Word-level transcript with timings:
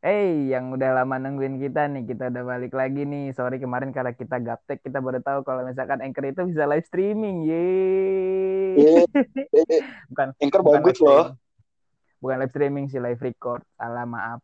Hey, 0.00 0.48
yang 0.48 0.72
udah 0.72 0.96
lama 0.96 1.20
nungguin 1.20 1.60
kita 1.60 1.84
nih, 1.84 2.08
kita 2.08 2.32
udah 2.32 2.40
balik 2.40 2.72
lagi 2.72 3.04
nih. 3.04 3.36
Sorry 3.36 3.60
kemarin 3.60 3.92
karena 3.92 4.16
kita 4.16 4.40
gaptek, 4.40 4.80
kita 4.80 4.96
baru 4.96 5.20
tahu 5.20 5.44
kalau 5.44 5.60
misalkan 5.60 6.00
Anchor 6.00 6.24
itu 6.24 6.40
bisa 6.48 6.64
live 6.64 6.88
streaming. 6.88 7.44
Yeay. 7.44 8.80
Iya, 8.80 9.04
bukan 10.08 10.32
Anchor 10.40 10.64
bukan 10.64 10.80
bagus 10.80 10.98
loh. 11.04 11.36
Bukan 12.16 12.36
live 12.40 12.48
streaming 12.48 12.88
sih, 12.88 12.96
live 12.96 13.20
record. 13.20 13.60
Salah, 13.76 14.08
maaf. 14.08 14.40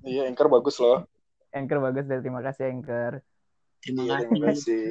Iya, 0.00 0.24
Anchor 0.24 0.48
bagus 0.48 0.80
loh. 0.80 1.04
Anchor 1.52 1.84
bagus, 1.84 2.08
dan 2.08 2.24
terima 2.24 2.40
kasih 2.40 2.72
Anchor. 2.72 3.20
Terima 3.84 4.00
Iya, 4.00 4.12
kasih. 4.16 4.24
terima 4.24 4.46
kasih. 4.56 4.88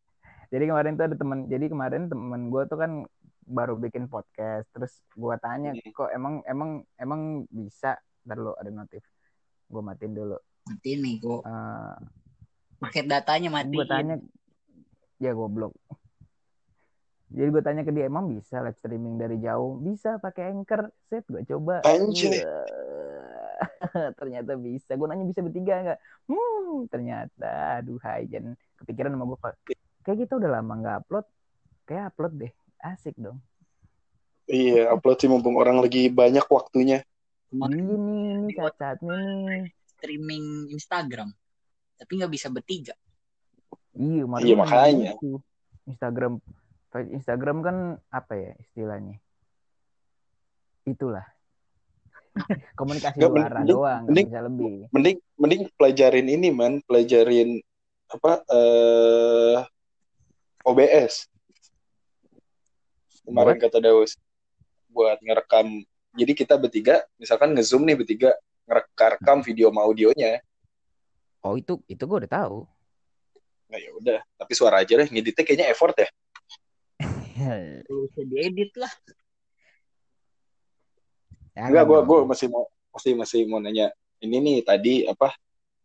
Jadi 0.56 0.64
kemarin 0.72 0.92
tuh 0.96 1.04
ada 1.04 1.16
teman, 1.18 1.38
jadi 1.50 1.66
kemarin 1.66 2.06
temen 2.06 2.54
gue 2.54 2.62
tuh 2.70 2.78
kan 2.78 3.02
baru 3.44 3.74
bikin 3.76 4.06
podcast, 4.06 4.70
terus 4.70 5.02
gue 5.12 5.34
tanya, 5.42 5.74
Hmm. 5.74 5.90
kok 5.90 6.06
emang 6.14 6.38
emang 6.46 6.70
emang 6.96 7.20
bisa? 7.50 7.98
Ntar 8.26 8.36
lu 8.42 8.52
ada 8.58 8.70
notif, 8.74 9.06
gue 9.70 9.82
matiin 9.82 10.12
dulu. 10.12 10.38
Mati 10.66 10.98
nih 10.98 11.14
kok. 11.22 11.40
Eh, 11.46 11.96
Paket 12.76 13.06
datanya 13.08 13.48
mati. 13.48 13.72
gue 13.72 13.86
tanya 13.88 14.20
ya 15.16 15.32
goblok 15.32 15.72
jadi 17.26 17.48
gue 17.50 17.62
tanya 17.64 17.82
ke 17.82 17.90
dia 17.90 18.06
emang 18.06 18.30
bisa 18.30 18.62
live 18.62 18.78
streaming 18.78 19.18
dari 19.18 19.40
jauh 19.42 19.80
bisa 19.80 20.20
pakai 20.22 20.54
anchor 20.54 20.92
set 21.10 21.26
gue 21.26 21.42
coba 21.42 21.82
Anjir. 21.82 22.44
Ternyata 24.20 24.54
bisa 24.60 24.94
gue 24.94 25.06
nanya 25.08 25.24
bisa 25.26 25.40
bertiga 25.42 25.74
nggak 25.82 26.00
hmm 26.28 26.86
ternyata 26.92 27.80
aduh 27.80 27.98
hai 28.04 28.28
jangan 28.28 28.54
kepikiran 28.78 29.16
sama 29.16 29.24
gue 29.24 29.38
kayak 30.04 30.18
kita 30.28 30.32
udah 30.38 30.50
lama 30.60 30.72
nggak 30.76 30.96
upload 31.02 31.26
kayak 31.88 32.12
upload 32.12 32.34
deh 32.36 32.52
asik 32.84 33.16
dong 33.18 33.40
Iya, 34.46 34.94
upload 34.94 35.18
sih 35.18 35.26
mumpung 35.26 35.58
orang 35.58 35.82
lagi 35.82 36.06
banyak 36.06 36.46
waktunya. 36.46 37.02
Kemarin 37.46 37.78
ini 37.78 37.94
ini 37.94 38.52
nih 39.00 39.70
streaming 39.88 40.44
Instagram. 40.70 41.30
Tapi 41.96 42.12
nggak 42.14 42.32
bisa 42.32 42.48
bertiga. 42.48 42.92
iya 43.96 44.22
Iya, 44.22 44.54
kan 44.54 44.60
makanya. 44.60 45.12
Instagram 45.86 46.32
Instagram 46.96 47.58
kan 47.60 47.76
apa 48.08 48.32
ya 48.34 48.52
istilahnya 48.58 49.20
itulah 50.82 51.24
komunikasi 52.78 53.16
Nggak, 53.16 53.30
luar 53.32 53.52
mending- 53.52 53.68
doang 53.68 54.02
mending- 54.06 54.28
bisa 54.28 54.40
lebih 54.40 54.72
Mending 54.92 55.16
mending 55.34 55.62
pelajarin 55.74 56.28
ini, 56.28 56.48
man. 56.50 56.80
Pelajarin 56.84 57.60
apa 58.06 58.32
eh 58.46 59.56
OBS. 60.62 61.26
Kemarin 63.24 63.56
kata 63.56 63.78
Daus 63.78 64.14
buat 64.86 65.18
ngerekam. 65.18 65.82
Jadi 66.16 66.32
kita 66.32 66.56
bertiga, 66.56 67.04
misalkan 67.20 67.52
nge-zoom 67.52 67.84
nih 67.84 67.96
bertiga, 68.00 68.30
ngerekam 68.66 69.44
video 69.44 69.68
sama 69.70 69.84
audionya. 69.86 70.40
oh 71.46 71.54
itu 71.54 71.78
itu 71.86 72.02
gue 72.02 72.26
udah 72.26 72.32
tahu 72.42 72.66
Nah, 73.66 73.78
ya 73.82 73.90
udah, 73.98 74.20
tapi 74.38 74.52
suara 74.54 74.82
aja 74.82 74.94
deh. 74.94 75.08
Ngeditnya 75.10 75.42
kayaknya 75.42 75.66
effort 75.74 75.94
ya. 75.98 76.08
Bisa 77.90 78.22
diedit 78.22 78.72
lah. 78.78 78.92
Ya, 81.56 81.72
Enggak, 81.72 81.84
gue 81.88 81.98
gue 82.04 82.18
masih 82.30 82.46
mau 82.52 82.70
masih 82.94 83.12
masih 83.18 83.40
mau 83.50 83.58
nanya. 83.58 83.90
Ini 84.22 84.38
nih 84.38 84.56
tadi 84.62 84.94
apa? 85.08 85.34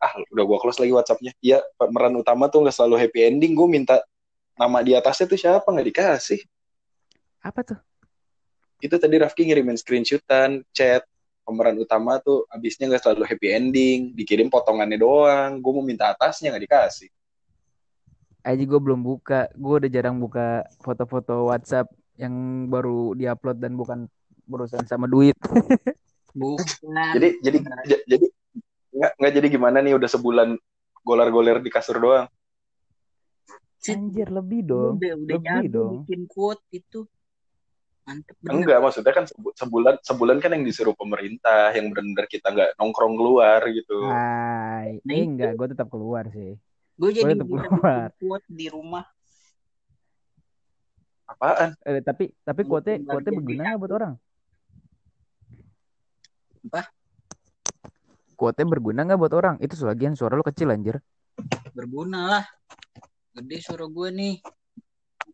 Ah, 0.02 0.14
udah 0.34 0.44
gue 0.46 0.58
close 0.62 0.78
lagi 0.82 0.94
WhatsAppnya. 0.94 1.34
Iya, 1.42 1.62
pemeran 1.78 2.14
utama 2.18 2.50
tuh 2.54 2.66
nggak 2.66 2.76
selalu 2.76 2.96
happy 3.02 3.20
ending. 3.26 3.58
Gue 3.58 3.66
minta 3.66 4.02
nama 4.58 4.86
di 4.86 4.94
atasnya 4.94 5.26
tuh 5.26 5.40
siapa 5.40 5.66
nggak 5.66 5.88
dikasih. 5.90 6.42
apa 7.42 7.66
tuh 7.66 7.80
Itu 8.82 8.98
tadi 8.98 9.16
Rafki 9.22 9.46
ngirimin 9.46 9.78
screenshotan, 9.78 10.66
chat 10.74 11.06
pemeran 11.46 11.78
utama 11.78 12.18
tuh 12.18 12.50
abisnya 12.50 12.90
nggak 12.90 13.02
selalu 13.06 13.24
happy 13.30 13.48
ending, 13.54 14.00
dikirim 14.18 14.50
potongannya 14.50 14.98
doang. 14.98 15.62
Gue 15.62 15.72
mau 15.78 15.86
minta 15.86 16.10
atasnya 16.10 16.52
nggak 16.52 16.66
dikasih. 16.68 17.12
aja 18.42 18.58
gue 18.58 18.82
belum 18.82 19.06
buka 19.06 19.54
gue 19.54 19.86
udah 19.86 19.92
jarang 19.94 20.18
buka 20.18 20.66
foto-foto 20.82 21.54
WhatsApp 21.54 21.94
yang 22.18 22.66
baru 22.74 23.14
diupload 23.14 23.62
dan 23.62 23.78
bukan 23.78 24.10
berurusan 24.50 24.82
sama 24.90 25.06
duit 25.06 25.38
Bukan. 26.32 27.12
Jadi 27.16 27.44
jadi 27.44 27.58
jadi 28.08 28.26
nggak 28.92 29.12
nggak 29.20 29.34
jadi 29.36 29.48
gimana 29.52 29.78
nih 29.84 29.94
udah 29.96 30.10
sebulan 30.10 30.56
golar-goler 31.04 31.60
di 31.60 31.70
kasur 31.72 32.00
doang. 32.00 32.28
anjir 33.82 34.30
lebih 34.30 34.62
dong 34.62 35.02
udah, 35.02 35.14
udah 35.18 35.40
lebih 35.42 35.68
dong. 35.74 35.92
bikin 36.06 36.22
quote 36.30 36.62
itu. 36.70 37.10
Mantep 38.02 38.36
bener. 38.42 38.54
Enggak, 38.58 38.80
maksudnya 38.82 39.14
kan 39.14 39.26
sebu- 39.30 39.54
sebulan 39.54 39.96
sebulan 40.02 40.38
kan 40.42 40.52
yang 40.58 40.66
disuruh 40.66 40.98
pemerintah, 40.98 41.70
yang 41.78 41.94
benar-benar 41.94 42.26
kita 42.26 42.50
nggak 42.50 42.70
nongkrong 42.82 43.14
keluar 43.14 43.62
gitu. 43.70 44.02
Hai, 44.10 44.98
Nah, 45.06 45.14
eh, 45.14 45.22
itu. 45.22 45.30
enggak, 45.38 45.52
gue 45.54 45.68
tetap 45.78 45.88
keluar 45.94 46.26
sih. 46.34 46.58
Gue 46.98 47.10
jadi 47.14 47.34
bisa 47.38 47.70
keluar. 47.70 48.10
quote 48.18 48.48
di 48.50 48.68
rumah. 48.70 49.06
Apaan? 51.30 51.78
Eh, 51.88 52.02
tapi 52.04 52.34
tapi 52.44 52.62
kuotnya 52.68 53.00
kuotnya 53.08 53.32
jadi 53.32 53.38
berguna 53.40 53.62
nggak 53.64 53.80
buat 53.80 53.94
orang? 53.96 54.14
Apa? 56.68 56.82
Kuotnya 58.36 58.66
berguna 58.68 59.00
nggak 59.06 59.20
buat 59.22 59.34
orang? 59.38 59.56
Itu 59.62 59.78
sebagian 59.78 60.18
suara 60.18 60.36
lu 60.36 60.44
kecil 60.44 60.74
anjir. 60.74 61.00
Berguna 61.72 62.20
lah. 62.28 62.46
Gede 63.32 63.64
suara 63.64 63.88
gue 63.88 64.10
nih. 64.12 64.36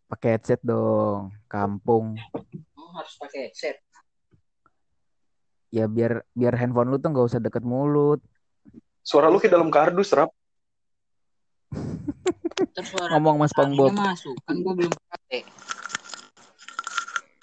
Pakai 0.08 0.36
headset 0.36 0.60
dong, 0.60 1.32
kampung. 1.46 2.16
Oh, 2.74 2.90
harus 2.96 3.14
pakai 3.16 3.48
headset. 3.48 3.76
Ya 5.68 5.84
biar 5.84 6.24
biar 6.32 6.56
handphone 6.56 6.88
lu 6.88 6.96
tuh 6.96 7.12
nggak 7.12 7.28
usah 7.28 7.40
deket 7.40 7.60
mulut. 7.60 8.24
Suara 9.00 9.28
lu 9.28 9.36
kayak 9.36 9.52
dalam 9.52 9.68
kardus, 9.68 10.12
Rap. 10.12 10.32
Ngomong 13.12 13.36
Mas 13.36 13.52
anginnya 13.52 13.92
Pongbob. 13.92 13.92
masuk. 13.92 14.36
Kan 14.44 14.56
gue 14.60 14.74
belum 14.74 14.92
pakai. 14.92 15.40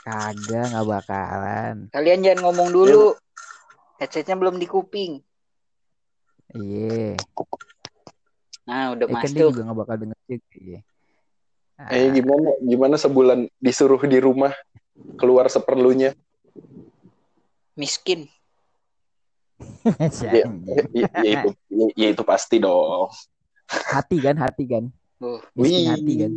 Kagak, 0.01 0.65
nggak 0.69 0.85
bakalan. 0.85 1.75
Kalian 1.89 2.21
jangan 2.21 2.49
ngomong 2.49 2.69
dulu. 2.69 3.13
Headsetnya 3.97 4.35
belum 4.35 4.57
di 4.57 4.65
kuping. 4.65 5.21
Iya. 6.51 7.17
Nah, 8.65 8.93
udah 8.97 9.05
Eh, 9.05 9.13
kan 9.13 9.29
dia 9.29 9.45
masuk. 9.45 9.49
juga 9.53 9.61
nggak 9.65 9.77
bakal 9.77 9.95
denger 10.01 10.19
juga. 10.25 10.45
Iya. 10.55 10.79
Eh 11.75 12.07
gimana 12.15 12.49
gimana 12.63 12.95
sebulan 12.95 13.51
disuruh 13.59 13.99
di 14.07 14.15
rumah 14.23 14.55
keluar 15.19 15.51
seperlunya? 15.51 16.15
Miskin. 17.75 18.31
Ya, 20.19 20.43
ya, 20.91 21.07
ya 21.23 21.31
itu 21.31 21.49
ya, 21.71 21.85
ya 21.95 22.07
itu 22.11 22.23
pasti 22.23 22.59
dong. 22.59 23.11
hati 23.67 24.17
kan, 24.19 24.35
hati 24.39 24.63
kan. 24.67 24.83
Oh, 25.19 25.39
Miskin 25.55 25.91
hati 25.91 26.13
kan. 26.19 26.31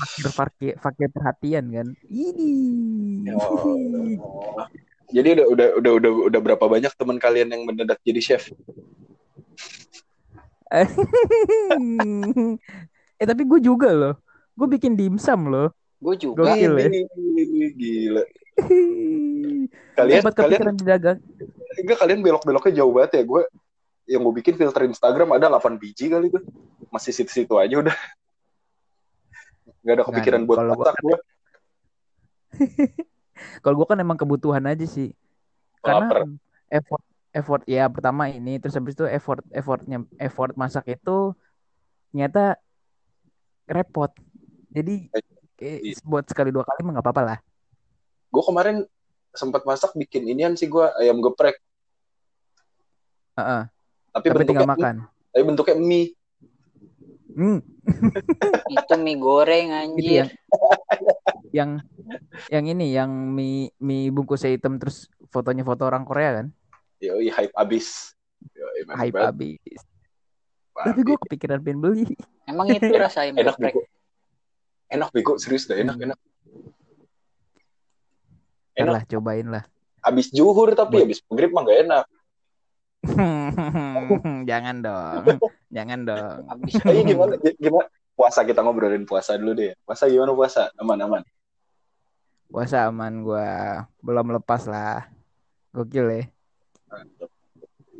Fakir 0.00 0.30
fakir 0.32 0.72
fakir 0.80 1.08
perhatian 1.12 1.64
kan. 1.70 1.86
Ini. 2.06 2.54
Oh. 3.34 4.66
Jadi 5.10 5.28
udah 5.34 5.46
udah 5.50 5.68
udah 5.82 5.92
udah 5.98 6.10
udah 6.30 6.40
berapa 6.40 6.64
banyak 6.70 6.92
teman 6.94 7.18
kalian 7.18 7.50
yang 7.50 7.62
mendadak 7.66 7.98
jadi 8.06 8.22
chef? 8.22 8.54
Eh 10.70 10.86
tapi 13.26 13.42
gue 13.42 13.60
juga 13.60 13.90
loh. 13.90 14.14
Gue 14.54 14.68
bikin 14.78 14.94
dimsum 14.94 15.50
loh. 15.50 15.74
Gue 15.98 16.14
juga. 16.16 16.54
Gokil 16.54 16.72
ya. 16.78 16.88
Gila. 17.74 18.22
Kalian 19.98 20.20
Sempat 20.22 20.34
kalian 20.36 20.58
kepikiran 20.58 20.76
di 20.78 20.84
dagang. 20.86 21.18
enggak 21.80 21.98
kalian 22.02 22.20
belok-beloknya 22.20 22.72
jauh 22.82 22.92
banget 22.94 23.10
ya. 23.20 23.22
Gue 23.26 23.42
yang 24.10 24.26
gue 24.26 24.34
bikin 24.42 24.54
filter 24.58 24.82
Instagram 24.86 25.34
ada 25.34 25.50
8 25.50 25.76
biji 25.76 26.08
kali 26.08 26.30
gue. 26.30 26.42
Masih 26.88 27.12
situ-situ 27.14 27.54
aja 27.58 27.82
udah. 27.82 27.96
Gak 29.80 29.94
ada 29.96 30.04
kepikiran 30.06 30.40
Nggak, 30.44 30.54
buat 30.54 30.76
masak 30.76 30.96
gue. 31.00 31.16
Kalau 33.64 33.74
gue 33.80 33.86
kan 33.90 33.98
emang 33.98 34.18
kebutuhan 34.18 34.64
aja 34.68 34.84
sih. 34.84 35.16
Karena 35.80 36.12
Laper. 36.12 36.20
effort 36.68 37.04
effort 37.30 37.62
ya 37.64 37.86
pertama 37.86 38.26
ini 38.26 38.58
terus 38.58 38.74
habis 38.74 38.98
itu 38.98 39.06
effort 39.06 39.42
effortnya 39.54 40.02
effort 40.18 40.54
masak 40.58 40.90
itu 40.90 41.34
ternyata 42.10 42.58
repot. 43.66 44.10
Jadi 44.70 45.10
eh, 45.60 45.78
Iya. 45.92 46.00
buat 46.08 46.24
sekali 46.24 46.48
dua 46.50 46.64
kali 46.64 46.80
mah 46.82 46.98
nggak 46.98 47.06
apa-apa 47.06 47.22
lah. 47.22 47.38
Gue 48.32 48.42
kemarin 48.42 48.82
sempat 49.30 49.62
masak 49.62 49.94
bikin 49.94 50.26
inian 50.26 50.56
sih 50.56 50.66
gue 50.66 50.82
ayam 50.98 51.20
geprek. 51.20 51.60
Heeh. 53.36 53.62
Tapi, 54.10 54.26
Tapi 54.26 54.36
bentuknya 54.42 54.66
tinggal 54.66 54.72
makan. 54.74 54.94
Tapi 55.30 55.42
bentuknya 55.46 55.76
mie. 55.78 56.06
Hmm, 57.30 57.62
Itu 58.74 58.94
mie 58.98 59.14
goreng 59.22 59.70
itu 59.70 59.78
anjir. 59.78 60.26
yang 60.26 60.30
yang 61.54 61.70
yang 62.50 62.64
ini 62.66 62.86
yang 62.90 63.10
mie 63.30 63.70
mie 63.78 64.10
bungkusnya 64.10 64.50
hitam 64.50 64.82
terus 64.82 65.06
fotonya 65.30 65.62
foto 65.62 65.86
orang 65.86 66.02
Korea 66.02 66.42
kan 66.42 66.46
Yoi, 67.00 67.28
hype 67.32 67.54
abis. 67.56 68.12
Yoi, 68.52 68.84
hype 68.88 69.16
banget. 69.16 69.32
abis 69.34 69.80
tapi 70.80 71.00
gue 71.04 71.16
kepikiran 71.28 71.60
pengen 71.60 71.80
beli 71.84 72.08
Emang 72.48 72.72
itu 72.72 72.88
rasa 73.04 73.28
ayam 73.28 73.36
enak 73.36 73.56
bego. 73.60 73.84
Enak 74.88 75.08
bego, 75.12 75.36
serius 75.36 75.68
dah 75.68 75.76
enak 75.76 75.96
Hmm. 76.00 76.04
enak. 76.08 76.18
Enak. 78.80 78.92
lah 78.96 79.02
cobain 79.04 79.48
lah 79.50 79.64
abis 80.00 80.32
juhur 80.32 80.72
tapi 80.72 81.04
abis 81.04 81.20
maghrib 81.28 81.52
mah 81.52 81.62
gak 81.68 81.80
enak. 81.84 82.04
Jangan 84.48 84.76
dong. 84.80 85.24
Jangan 85.76 86.00
dong. 86.08 86.40
Habis 86.48 86.80
Ayo 86.88 87.04
gimana 87.04 87.36
gimana 87.36 87.86
puasa 88.16 88.40
kita 88.44 88.64
ngobrolin 88.64 89.04
puasa 89.04 89.36
dulu 89.36 89.52
deh. 89.52 89.76
Puasa 89.84 90.08
gimana 90.08 90.32
puasa? 90.32 90.72
Aman-aman. 90.80 91.20
Puasa 92.48 92.88
aman 92.88 93.20
gua. 93.20 93.84
Belum 94.00 94.40
lepas 94.40 94.64
lah. 94.64 95.12
Gokil 95.76 96.06
ya. 96.08 96.24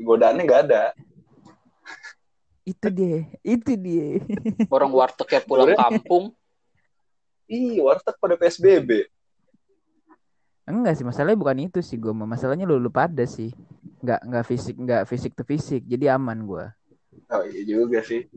Godaannya 0.00 0.42
gak 0.48 0.62
ada. 0.70 0.82
Itu 2.64 2.86
dia. 2.88 3.26
Itu 3.42 3.72
dia. 3.76 4.20
orang 4.74 4.90
wartegnya 4.92 5.40
pulang 5.44 5.72
Sebenarnya- 5.72 5.84
kampung. 6.00 6.24
Ih, 7.50 7.82
warteg 7.82 8.14
pada 8.22 8.38
PSBB. 8.38 9.10
Enggak 10.70 10.94
sih, 10.94 11.02
masalahnya 11.02 11.34
bukan 11.34 11.66
itu 11.66 11.82
sih 11.82 11.98
gua. 11.98 12.14
mah. 12.14 12.30
Masalahnya 12.30 12.62
lu 12.62 12.78
lu 12.78 12.94
pada 12.94 13.26
sih. 13.26 13.50
Enggak 13.98 14.20
enggak 14.22 14.44
fisik 14.46 14.76
enggak 14.78 15.02
fisik 15.10 15.34
to 15.34 15.42
fisik. 15.42 15.82
Jadi 15.82 16.06
aman 16.06 16.46
gua. 16.46 16.70
Oh 17.26 17.42
iya 17.42 17.66
juga 17.66 18.06
sih. 18.06 18.30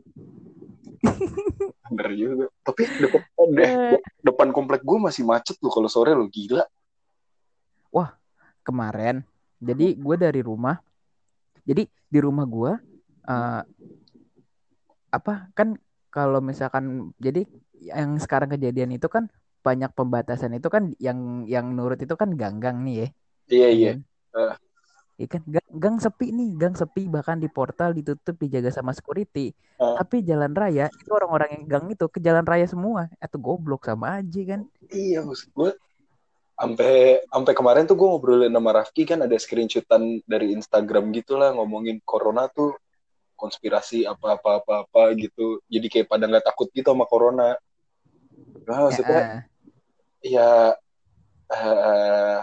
Bener 1.94 2.10
juga. 2.18 2.46
Tapi 2.66 2.82
depan, 2.98 3.48
deh, 3.54 3.70
depan 4.18 4.48
komplek 4.50 4.82
gue 4.82 4.98
masih 4.98 5.22
macet 5.22 5.54
loh 5.62 5.70
kalau 5.70 5.86
sore 5.86 6.10
lo 6.10 6.26
gila. 6.26 6.66
kemarin. 8.64 9.20
Jadi 9.60 9.98
gue 9.98 10.16
dari 10.18 10.40
rumah. 10.40 10.76
Jadi 11.64 11.86
di 11.86 12.18
rumah 12.20 12.46
gue 12.46 12.72
eh 13.24 13.62
apa 15.14 15.34
kan 15.54 15.78
kalau 16.10 16.42
misalkan 16.42 17.14
jadi 17.22 17.46
yang 17.78 18.18
sekarang 18.18 18.50
kejadian 18.52 18.94
itu 18.94 19.06
kan 19.06 19.30
banyak 19.64 19.90
pembatasan 19.96 20.52
itu 20.58 20.68
kan 20.68 20.92
yang 21.00 21.48
yang 21.48 21.72
nurut 21.72 21.96
itu 21.96 22.14
kan 22.14 22.36
ganggang 22.36 22.84
nih 22.84 22.94
ya. 22.94 23.08
Iya 23.48 23.68
iya. 23.72 23.92
kan? 23.94 24.00
Iya 25.14 25.26
kan 25.30 25.42
gang, 25.46 25.70
gang 25.78 25.96
sepi 26.02 26.34
nih, 26.34 26.50
gang 26.58 26.74
sepi 26.74 27.06
bahkan 27.06 27.38
di 27.38 27.46
portal 27.46 27.94
ditutup 27.94 28.34
dijaga 28.34 28.74
sama 28.74 28.90
security. 28.90 29.54
Ah. 29.78 30.02
Tapi 30.02 30.26
jalan 30.26 30.50
raya 30.52 30.90
itu 30.90 31.10
orang-orang 31.14 31.54
yang 31.54 31.64
gang 31.70 31.86
itu 31.86 32.04
ke 32.10 32.18
jalan 32.18 32.42
raya 32.42 32.66
semua. 32.66 33.06
Itu 33.22 33.38
goblok 33.38 33.86
sama 33.86 34.18
aja 34.18 34.40
kan. 34.42 34.66
Iya 34.90 35.22
maksud 35.22 35.54
gue. 35.54 35.70
Sampai 36.64 37.20
sampai 37.28 37.52
kemarin 37.52 37.84
tuh 37.84 37.96
gue 38.00 38.08
ngobrolin 38.08 38.48
sama 38.48 38.70
Rafki 38.72 39.04
kan 39.04 39.20
ada 39.20 39.36
screenshotan 39.36 40.24
dari 40.24 40.56
Instagram 40.56 41.12
gitulah 41.12 41.52
ngomongin 41.52 42.00
corona 42.08 42.48
tuh 42.48 42.72
konspirasi 43.36 44.08
apa-apa 44.08 44.64
apa-apa 44.64 45.12
gitu. 45.20 45.60
Jadi 45.68 45.86
kayak 45.92 46.08
pada 46.08 46.24
nggak 46.24 46.48
takut 46.48 46.72
gitu 46.72 46.88
sama 46.88 47.04
corona. 47.04 47.52
Nah, 48.64 48.78
maksudnya 48.88 49.44
Ya, 50.24 50.40
ah. 50.40 50.72
ya 51.52 51.68
eh, 51.68 52.38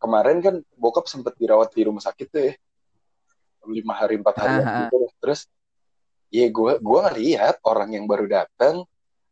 kemarin 0.00 0.40
kan 0.40 0.54
bokap 0.80 1.04
sempat 1.04 1.36
dirawat 1.36 1.68
di 1.76 1.84
rumah 1.84 2.00
sakit 2.00 2.26
tuh 2.32 2.42
ya 2.48 2.54
lima 3.68 3.92
hari 3.92 4.16
empat 4.16 4.34
hari 4.40 4.56
Ah, 4.56 4.64
ah. 4.64 4.76
gitu 4.88 5.04
terus 5.20 5.44
ya 6.32 6.48
gue 6.48 6.72
gue 6.80 7.00
ngeliat 7.04 7.60
orang 7.60 7.92
yang 7.92 8.08
baru 8.08 8.24
datang 8.24 8.88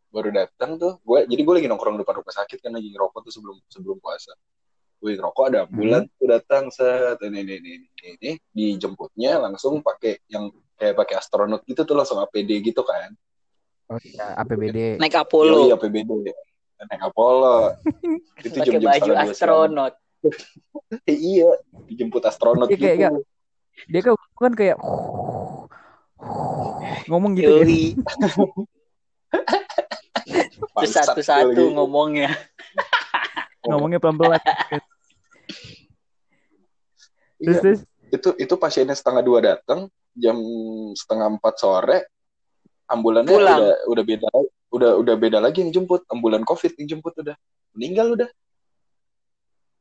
baru 0.09 0.31
datang 0.33 0.81
tuh 0.81 0.97
gue 1.05 1.29
jadi 1.29 1.43
gue 1.45 1.55
lagi 1.61 1.69
nongkrong 1.69 2.01
depan 2.01 2.21
rumah 2.21 2.35
sakit 2.35 2.59
kan 2.61 2.73
lagi 2.73 2.89
ngerokok 2.91 3.21
tuh 3.29 3.33
sebelum 3.33 3.57
sebelum 3.69 3.97
puasa 4.01 4.33
gue 4.99 5.11
ngerokok 5.15 5.45
ada 5.47 5.59
ambulan 5.69 6.09
tuh 6.17 6.27
datang 6.27 6.73
set 6.73 7.21
ini 7.23 7.45
ini 7.45 7.55
ini 7.57 7.71
ini, 7.77 8.09
ini. 8.17 8.31
dijemputnya 8.51 9.37
langsung 9.39 9.79
pakai 9.79 10.19
yang 10.27 10.49
kayak 10.75 10.97
pakai 10.97 11.15
astronot 11.17 11.63
gitu 11.63 11.85
tuh 11.85 11.95
langsung 11.95 12.19
APD 12.19 12.51
gitu 12.63 12.81
kan 12.83 13.13
Oh 13.89 13.97
iya, 14.05 14.37
APBD. 14.37 15.01
Naik 15.01 15.17
Yoi, 15.17 15.23
Apollo. 15.25 15.61
APBD 15.73 16.13
naik 16.79 17.03
Apollo 17.03 17.73
itu 18.45 18.53
Pakai 18.53 18.69
jam-jam 18.69 18.85
baju 18.85 19.11
astronot. 19.17 19.93
Eh, 21.09 21.17
iya, 21.33 21.49
dijemput 21.89 22.21
astronot 22.21 22.69
Iya, 22.69 22.77
gitu. 22.77 22.85
kayak- 22.85 23.25
Dia 23.89 24.01
kan 24.05 24.13
kan 24.37 24.53
kayak 24.53 24.77
ngomong 27.09 27.33
gitu 27.33 27.49
ya. 27.49 27.65
Yoi. 27.65 27.85
Satu-satu 30.87 31.63
ngomongnya. 31.75 32.31
Ngomongnya 33.67 33.99
pelan-pelan. 34.01 34.43
Terus 37.39 37.59
Iya, 37.59 37.61
terus 37.63 37.81
itu 38.11 38.29
itu 38.41 38.55
pasiennya 38.59 38.97
setengah 38.99 39.23
dua 39.23 39.39
datang, 39.39 39.87
jam 40.17 40.35
setengah 40.99 41.39
empat 41.39 41.55
sore, 41.61 41.99
ambulannya 42.91 43.31
Pulang. 43.31 43.61
udah 43.63 43.75
udah 43.95 44.05
beda 44.05 44.29
udah 44.75 44.91
udah 44.99 45.15
beda 45.15 45.39
lagi 45.39 45.63
yang 45.63 45.71
jemput, 45.71 46.03
ambulan 46.11 46.43
covid 46.43 46.75
yang 46.83 46.99
jemput 46.99 47.15
udah 47.23 47.39
meninggal 47.79 48.19
udah. 48.19 48.31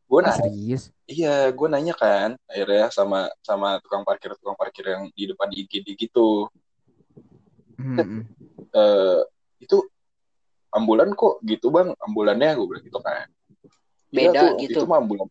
Gue 0.07 0.19
ah, 0.24 0.31
nanya, 0.31 0.39
serius. 0.39 0.83
iya 1.03 1.51
gue 1.51 1.68
nanya 1.68 1.91
kan 1.91 2.39
akhirnya 2.47 2.88
sama 2.94 3.27
sama 3.44 3.75
tukang 3.83 4.07
parkir 4.07 4.31
tukang 4.39 4.56
parkir 4.56 4.88
yang 4.88 5.12
di 5.12 5.27
depan 5.27 5.50
IGD 5.51 5.88
gitu, 5.97 6.47
Hmm. 7.77 8.25
eh 8.74 9.19
itu 9.62 9.77
ambulan 10.77 11.09
kok 11.18 11.41
gitu 11.44 11.74
bang, 11.74 11.91
ambulannya 12.00 12.53
gue 12.53 12.68
bilang 12.69 12.85
gitu 12.85 13.00
kan. 13.01 13.27
Iya 14.13 14.31
Beda 14.31 14.39
tuh, 14.39 14.50
gitu. 14.63 14.79
Itu 14.81 14.85
mah 14.88 15.00
ambulan. 15.03 15.27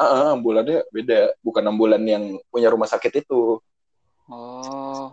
Ah, 0.00 0.04
ah, 0.04 0.28
ambulannya 0.32 0.88
beda, 0.88 1.36
bukan 1.44 1.64
ambulan 1.68 2.02
yang 2.08 2.24
punya 2.48 2.72
rumah 2.72 2.88
sakit 2.88 3.20
itu. 3.20 3.60
Oh. 4.26 5.08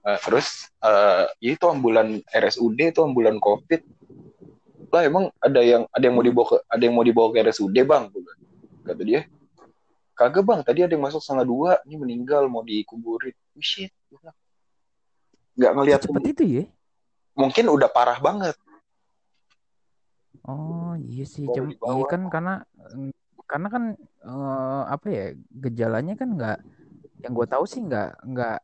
Nah, 0.00 0.16
terus 0.24 0.72
eh 0.80 1.28
ya 1.44 1.50
itu 1.52 1.66
ambulan 1.68 2.24
RSUD 2.32 2.96
itu 2.96 3.00
ambulan 3.04 3.36
COVID. 3.36 3.80
Lah 4.90 5.02
emang 5.04 5.28
ada 5.38 5.60
yang 5.60 5.84
ada 5.92 6.02
yang 6.02 6.16
mau 6.16 6.24
dibawa 6.24 6.46
ke 6.48 6.56
ada 6.64 6.82
yang 6.82 6.94
mau 6.96 7.04
dibawa 7.04 7.28
ke 7.30 7.44
RSUD 7.44 7.76
bang? 7.84 8.08
Kata 8.80 9.02
dia, 9.04 9.28
kagak 10.16 10.44
bang. 10.48 10.60
Tadi 10.64 10.80
ada 10.88 10.92
yang 10.96 11.04
masuk 11.04 11.20
setengah 11.20 11.44
dua, 11.44 11.70
ini 11.84 12.00
meninggal 12.00 12.48
mau 12.48 12.64
dikuburin. 12.64 13.36
Oh, 13.36 13.62
shit. 13.62 13.92
Nggak 15.60 15.72
ngelihat 15.76 16.00
Cepet 16.08 16.24
itu 16.32 16.44
ya? 16.48 16.64
mungkin 17.40 17.64
udah 17.72 17.88
parah 17.88 18.18
banget. 18.20 18.56
Oh 20.50 20.94
iya 20.98 21.24
sih, 21.24 21.46
Baru 21.46 21.54
Cem. 21.54 21.66
dibawa. 21.70 21.90
Iya 21.94 22.04
kan 22.10 22.22
karena 22.26 22.54
karena 23.46 23.68
kan 23.70 23.84
eh, 24.24 24.82
apa 24.90 25.06
ya 25.10 25.26
gejalanya 25.50 26.14
kan 26.18 26.28
nggak, 26.34 26.58
yang 27.22 27.32
gue 27.34 27.46
tahu 27.46 27.64
sih 27.66 27.80
nggak 27.82 28.10
nggak 28.26 28.58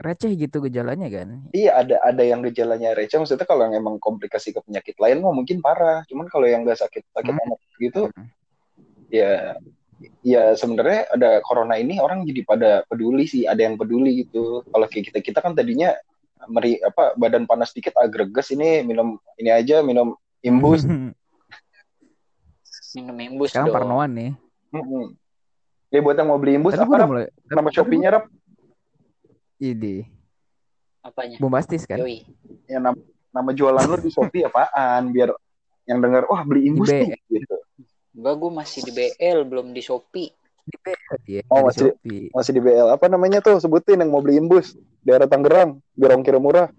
receh 0.00 0.32
gitu 0.32 0.64
gejalanya 0.64 1.08
kan. 1.12 1.28
Iya 1.52 1.70
ada 1.84 1.96
ada 2.00 2.22
yang 2.24 2.40
gejalanya 2.46 2.96
receh. 2.96 3.18
Maksudnya 3.20 3.44
kalau 3.44 3.68
yang 3.68 3.76
emang 3.82 3.98
komplikasi 4.00 4.54
ke 4.54 4.60
penyakit 4.64 4.96
lain 4.96 5.20
mah 5.20 5.34
mungkin 5.34 5.60
parah. 5.60 6.06
Cuman 6.08 6.30
kalau 6.30 6.46
yang 6.48 6.62
nggak 6.64 6.80
sakit 6.80 7.04
sakit 7.12 7.32
Hmm. 7.34 7.42
amat 7.44 7.60
gitu, 7.76 8.02
Hmm. 8.08 8.26
ya 9.12 9.58
ya 10.24 10.56
sebenarnya 10.56 11.12
ada 11.12 11.30
corona 11.44 11.76
ini 11.76 12.00
orang 12.00 12.24
jadi 12.24 12.40
pada 12.48 12.70
peduli 12.88 13.28
sih 13.28 13.44
ada 13.44 13.60
yang 13.60 13.76
peduli 13.76 14.24
gitu 14.24 14.64
kalau 14.72 14.88
kayak 14.88 15.12
kita 15.12 15.18
kita 15.20 15.38
kan 15.44 15.52
tadinya 15.52 15.92
meri 16.48 16.80
apa 16.80 17.12
badan 17.20 17.44
panas 17.44 17.76
dikit 17.76 17.92
agreges 18.00 18.48
ini 18.56 18.80
minum 18.80 19.20
ini 19.36 19.52
aja 19.52 19.84
minum 19.84 20.16
imbus 20.42 20.82
Minum 22.90 23.16
imbus 23.16 23.50
Sekarang 23.50 23.66
dong. 23.66 23.76
parnoan 23.76 24.10
nih. 24.10 24.30
Mm-mm. 24.70 25.14
ya 25.88 25.98
buat 26.00 26.14
yang 26.14 26.26
mau 26.26 26.38
beli 26.38 26.54
imbus 26.54 26.72
Tapi 26.72 26.82
apa 26.82 26.90
udah 26.92 26.98
Rap? 27.00 27.08
mulai. 27.08 27.26
nama 27.44 27.58
tapi 27.60 27.70
shopee-nya 27.72 28.08
rap 28.12 28.24
Ini 29.56 29.94
Apanya? 31.00 31.36
bombastis 31.36 31.82
kan? 31.84 31.98
Yoi. 31.98 32.22
ya 32.64 32.78
nama, 32.78 32.98
nama 33.30 33.50
jualan 33.50 33.82
lu 33.84 33.96
di 33.96 34.08
shopee 34.08 34.42
apaan 34.42 35.08
biar 35.08 35.30
yang 35.84 35.98
dengar 35.98 36.22
wah 36.24 36.42
beli 36.42 36.66
imbus 36.66 36.86
Di 36.88 37.02
nih 37.04 37.18
gitu 37.28 37.56
Enggak, 38.10 38.34
gue 38.36 38.50
masih 38.52 38.80
di 38.82 38.90
BL, 38.90 39.38
belum 39.44 39.70
di 39.70 39.80
Shopee. 39.80 40.34
Di 40.60 40.76
PL 40.76 41.14
dia, 41.22 41.40
Oh, 41.46 41.62
di 41.62 41.64
masih- 41.64 41.94
Shopee. 41.94 42.26
masih 42.28 42.52
di 42.52 42.60
BL 42.60 42.88
apa 42.90 43.06
namanya 43.06 43.38
tuh 43.38 43.56
sebutin 43.56 43.96
yang 43.96 44.10
mau 44.10 44.18
beli 44.18 44.34
imbus 44.36 44.74
daerah 45.00 45.24
Tangerang 45.24 45.78
biar 45.92 46.10
ongkir 46.12 46.34
murah 46.36 46.74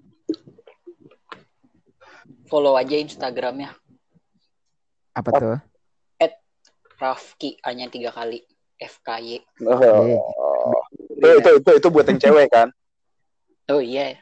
Follow 2.52 2.76
aja 2.76 3.00
Instagramnya. 3.00 3.72
Apa 5.16 5.30
tuh? 5.40 5.58
Rafki 7.02 7.58
hanya 7.66 7.90
tiga 7.90 8.14
kali. 8.14 8.46
FKY. 8.82 9.38
oh. 9.62 10.74
itu, 11.22 11.28
itu 11.38 11.50
itu 11.62 11.72
itu 11.78 11.88
buat 11.94 12.06
yang 12.10 12.18
cewek 12.18 12.50
kan 12.50 12.68
Oh 13.74 13.78
iya. 13.78 14.18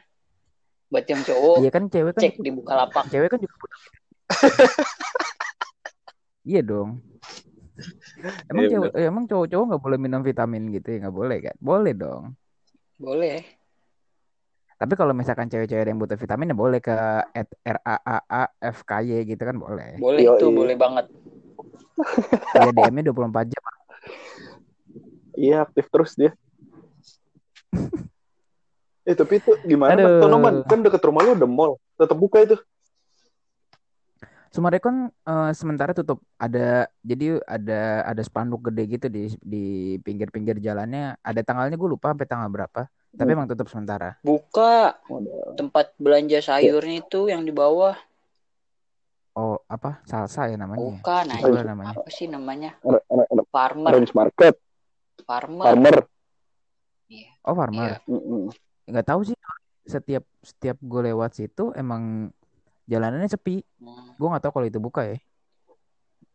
Buat 0.92 1.08
yang 1.08 1.22
cowok, 1.24 1.56
Iya 1.64 1.70
kan 1.72 1.84
cewek 1.88 2.12
kan 2.12 2.22
cek 2.22 2.34
di 2.44 2.50
Bukalapak. 2.52 3.04
cewek 3.08 3.28
kan 3.32 3.38
juga 3.40 3.54
butuh. 3.56 3.80
iya 6.50 6.60
dong. 6.60 7.00
Emang 8.52 8.64
Iya, 8.68 8.70
cewek, 8.74 8.90
emang 9.00 9.24
cowok-cowok 9.30 9.64
nggak 9.70 9.82
boleh 9.82 9.98
minum 9.98 10.20
vitamin 10.20 10.68
gitu 10.74 10.88
ya 10.92 10.96
nggak 11.06 11.16
boleh 11.16 11.38
kan? 11.40 11.56
Boleh 11.56 11.92
dong. 11.96 12.22
Boleh. 13.00 13.59
Tapi 14.80 14.96
kalau 14.96 15.12
misalkan 15.12 15.52
cewek-cewek 15.52 15.84
yang 15.84 16.00
butuh 16.00 16.16
vitamin 16.16 16.50
ya 16.52 16.56
boleh 16.56 16.80
ke 16.80 16.96
at 17.36 17.52
RAAAFKY 17.60 19.28
gitu 19.28 19.42
kan 19.44 19.60
boleh. 19.60 20.00
Boleh 20.00 20.24
Yoi. 20.24 20.40
itu, 20.40 20.46
boleh 20.48 20.72
banget. 20.72 21.04
Ya 22.56 22.72
DM-nya 22.72 23.12
24 23.12 23.52
jam. 23.52 23.62
Iya 25.36 25.68
aktif 25.68 25.84
terus 25.92 26.16
dia. 26.16 26.32
eh 29.08 29.12
tapi 29.12 29.36
itu 29.44 29.52
gimana 29.68 30.00
Aduh. 30.00 30.24
Tonoman? 30.24 30.64
Kan 30.64 30.80
deket 30.80 31.04
rumah 31.04 31.28
lu 31.28 31.36
ada 31.36 31.44
mall. 31.44 31.76
Tetap 32.00 32.16
buka 32.16 32.40
itu. 32.40 32.56
Sumarekon 34.48 35.12
eh, 35.12 35.52
sementara 35.52 35.92
tutup. 35.92 36.24
Ada 36.40 36.88
jadi 37.04 37.36
ada 37.44 38.08
ada 38.08 38.22
spanduk 38.24 38.72
gede 38.72 38.96
gitu 38.96 39.06
di 39.12 39.28
di 39.44 39.64
pinggir-pinggir 40.00 40.56
jalannya. 40.56 41.20
Ada 41.20 41.44
tanggalnya 41.44 41.76
gue 41.76 41.90
lupa 42.00 42.16
sampai 42.16 42.24
tanggal 42.24 42.48
berapa. 42.48 42.88
Tapi 43.10 43.26
Hmm. 43.26 43.36
emang 43.36 43.48
tutup 43.48 43.66
sementara. 43.66 44.14
Buka 44.22 45.02
Waduh. 45.04 45.54
tempat 45.54 45.90
belanja 45.96 46.38
sayurnya 46.40 47.02
itu 47.02 47.26
yang 47.26 47.42
di 47.42 47.50
bawah. 47.50 47.98
Oh 49.32 49.62
apa 49.66 50.02
salsa 50.04 50.46
ya 50.46 50.54
namanya? 50.54 50.78
ya? 50.78 50.86
Bukan 50.98 51.24
Itulah 51.28 51.42
anjing. 51.58 51.66
namanya. 51.66 51.90
Apa 51.96 52.08
sih 52.08 52.26
namanya? 52.26 52.70
Farmer. 53.48 53.90
Range 53.94 54.12
market, 54.12 54.54
Farmer. 55.22 55.64
farmer. 55.66 55.96
Oh 57.40 57.54
farmer. 57.54 57.90
Iya. 57.90 57.98
Mm-mm. 58.06 58.42
Nggak 58.86 59.06
tahu 59.06 59.20
sih. 59.24 59.36
Setiap 59.82 60.22
setiap 60.40 60.76
gue 60.78 61.00
lewat 61.04 61.34
situ 61.34 61.74
emang 61.74 62.30
jalanannya 62.86 63.26
sepi. 63.26 63.62
Hmm. 63.80 64.14
Gue 64.14 64.28
nggak 64.28 64.42
tahu 64.44 64.52
kalau 64.54 64.66
itu 64.66 64.78
buka 64.78 65.02
ya. 65.02 65.18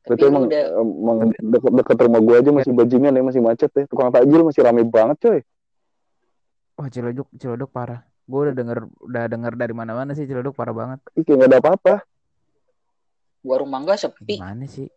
Tapi 0.05 0.21
lu 0.21 0.27
emang, 0.29 0.43
udah 0.45 0.63
emang 0.77 1.17
deket, 1.49 1.71
deket 1.81 1.97
rumah 1.97 2.21
gue 2.21 2.35
aja 2.37 2.49
masih 2.53 2.71
bajingan 2.71 3.09
ya, 3.11 3.23
masih 3.23 3.41
macet 3.41 3.71
ya. 3.71 3.83
Tukang 3.87 4.11
takjil 4.11 4.43
masih 4.43 4.61
rame 4.61 4.83
banget 4.83 5.17
coy. 5.17 5.39
Wah 6.75 6.87
Ciledug 6.91 7.27
Ciledug 7.39 7.71
parah. 7.71 8.03
Gue 8.25 8.49
udah 8.49 8.55
denger 8.57 8.77
udah 8.99 9.23
denger 9.29 9.53
dari 9.55 9.71
mana-mana 9.71 10.11
sih 10.11 10.27
Ciledug 10.27 10.51
parah 10.51 10.75
banget. 10.75 10.99
Ih, 11.15 11.23
kayak 11.23 11.39
gak 11.45 11.49
ada 11.51 11.59
apa-apa. 11.61 11.95
warung 13.45 13.69
mangga 13.69 13.93
sepi. 13.93 14.41
Gimana 14.41 14.65
sih? 14.65 14.89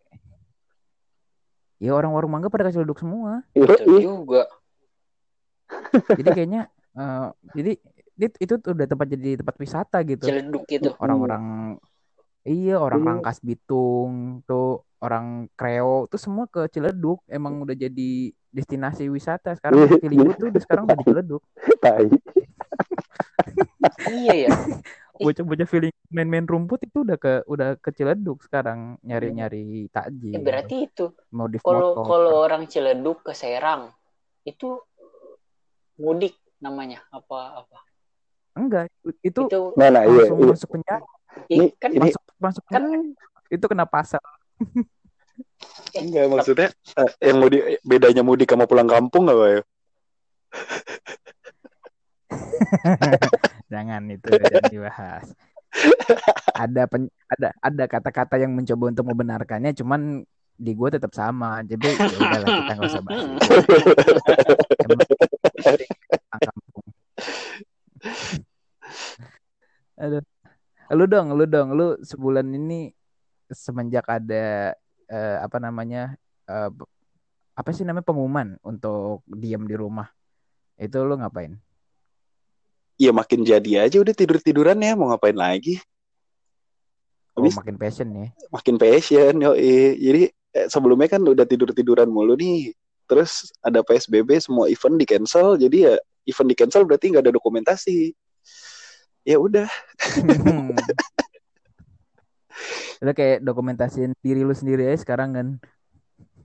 Ya 1.78 1.92
orang 1.92 2.16
warung 2.16 2.32
mangga 2.32 2.48
pada 2.48 2.66
ke 2.66 2.74
Ciledug 2.74 2.96
semua. 2.96 3.44
Iya, 3.52 3.68
Betul 3.68 3.86
ih. 3.92 4.02
juga. 4.08 4.42
Jadi 6.18 6.28
kayaknya 6.32 6.62
eh, 6.96 7.28
jadi 7.52 7.72
it- 8.18 8.38
itu 8.40 8.54
tuh 8.56 8.72
udah 8.72 8.88
tempat 8.88 9.06
jadi 9.06 9.38
tempat 9.44 9.56
wisata 9.60 10.00
gitu. 10.02 10.24
Ciledug 10.26 10.64
gitu. 10.64 10.96
Orang-orang 10.96 11.76
iya 12.48 12.76
orang 12.80 13.00
Iya. 13.04 13.08
Rangkas 13.12 13.38
Bitung 13.44 14.40
tuh 14.48 14.82
orang 14.98 15.46
Kreo 15.54 16.08
tuh 16.08 16.18
semua 16.18 16.48
ke 16.50 16.66
Ciledug 16.72 17.20
emang 17.28 17.60
udah 17.62 17.76
jadi 17.76 18.32
destinasi 18.48 19.06
wisata 19.12 19.54
sekarang 19.54 19.86
feeling 20.00 20.24
gue 20.24 20.32
iya. 20.32 20.40
tuh 20.40 20.48
udah 20.50 20.62
sekarang 20.64 20.82
udah 20.88 20.96
di 20.96 21.04
Ciledug 21.06 21.42
Tai. 21.78 22.06
Iya 24.08 24.34
ya. 24.48 24.48
bocah-bocah 25.18 25.66
feeling 25.66 25.94
main-main 26.14 26.46
rumput 26.46 26.78
itu 26.86 27.02
udah 27.02 27.18
ke 27.18 27.42
udah 27.50 27.74
ke 27.82 27.90
Ciledug 27.90 28.38
sekarang 28.46 28.96
nyari-nyari 29.02 29.90
takjil 29.90 30.30
Eh, 30.30 30.42
berarti 30.42 30.86
itu 30.86 31.10
modif 31.34 31.58
kalau 31.66 31.98
motor 31.98 32.06
kalau 32.06 32.32
orang 32.38 32.70
Ciledug 32.70 33.26
ke 33.26 33.34
Serang 33.34 33.90
itu 34.46 34.78
mudik 35.98 36.38
namanya 36.62 37.02
apa 37.10 37.66
apa? 37.66 37.78
enggak 38.54 38.90
itu 39.22 39.42
Itu 39.50 39.74
Nah, 39.74 39.90
nah 39.90 40.02
iya, 40.06 40.30
langsung 40.30 40.38
iya. 40.38 40.50
masuk 40.54 40.68
penjara 40.70 41.06
Ini- 41.48 41.72
kan 41.76 41.90
ini- 41.92 42.00
masuk 42.10 42.22
masuk 42.38 42.64
kan 42.68 42.82
itu 43.48 43.64
kena 43.68 43.86
pasal 43.88 44.20
Enggak 45.94 46.26
maksudnya 46.28 46.68
eh, 46.98 47.10
yang 47.30 47.38
mudik 47.40 47.62
bedanya 47.86 48.22
mudik 48.26 48.50
sama 48.50 48.66
pulang 48.66 48.90
kampung 48.90 49.30
apa 49.30 49.44
ya? 49.48 49.60
jangan 53.72 54.02
itu 54.10 54.28
jangan 54.28 54.64
dibahas 54.68 55.26
ada 56.56 56.82
pen, 56.88 57.06
ada 57.28 57.48
ada 57.60 57.84
kata-kata 57.86 58.40
yang 58.40 58.52
mencoba 58.56 58.90
untuk 58.92 59.06
membenarkannya 59.08 59.72
cuman 59.76 60.24
di 60.58 60.72
gue 60.74 60.88
tetap 60.90 61.14
sama 61.14 61.62
jadi 61.62 61.86
ya 61.94 62.18
udahlah 62.18 62.48
kita 62.50 62.72
nggak 62.74 62.90
usah 62.90 63.02
bahas 63.06 63.24
kampung. 66.42 66.86
Aduh. 69.98 70.22
Lu 70.92 71.04
dong 71.04 71.36
lu 71.36 71.44
dong 71.44 71.68
lu 71.76 71.86
sebulan 72.00 72.46
ini 72.48 72.92
semenjak 73.52 74.04
ada 74.08 74.76
eh, 75.08 75.36
apa 75.40 75.56
namanya 75.60 76.16
eh, 76.48 76.70
apa 77.58 77.70
sih 77.74 77.82
namanya 77.82 78.06
pengumuman 78.06 78.56
untuk 78.62 79.24
diam 79.26 79.66
di 79.66 79.74
rumah 79.74 80.08
itu 80.78 80.96
lu 81.02 81.18
ngapain 81.18 81.58
Iya 82.98 83.14
makin 83.14 83.46
jadi 83.46 83.86
aja 83.86 84.02
udah 84.02 84.10
tidur 84.10 84.42
tiduran 84.42 84.82
ya 84.82 84.98
mau 84.98 85.06
ngapain 85.14 85.38
lagi? 85.38 85.78
oh 87.38 87.46
Habis 87.46 87.54
makin 87.54 87.78
passion 87.78 88.08
ya 88.10 88.26
makin 88.50 88.74
passion 88.74 89.34
yo 89.38 89.54
Jadi 89.94 90.26
eh, 90.34 90.66
sebelumnya 90.66 91.06
kan 91.06 91.22
udah 91.22 91.46
tidur 91.46 91.70
tiduran 91.70 92.10
mulu 92.10 92.34
nih. 92.34 92.74
Terus 93.06 93.54
ada 93.62 93.86
PSBB 93.86 94.42
semua 94.42 94.66
event 94.66 94.98
di 94.98 95.06
cancel. 95.06 95.54
Jadi 95.54 95.86
ya 95.86 95.94
event 96.26 96.48
di 96.50 96.56
cancel 96.58 96.82
berarti 96.82 97.14
nggak 97.14 97.30
ada 97.30 97.32
dokumentasi. 97.38 98.10
Ya 99.28 99.36
udah. 99.36 99.68
Lu 103.04 103.12
kayak 103.12 103.44
dokumentasiin 103.44 104.16
diri 104.24 104.40
lu 104.40 104.56
sendiri 104.56 104.88
aja 104.88 105.04
sekarang 105.04 105.30
kan. 105.36 105.48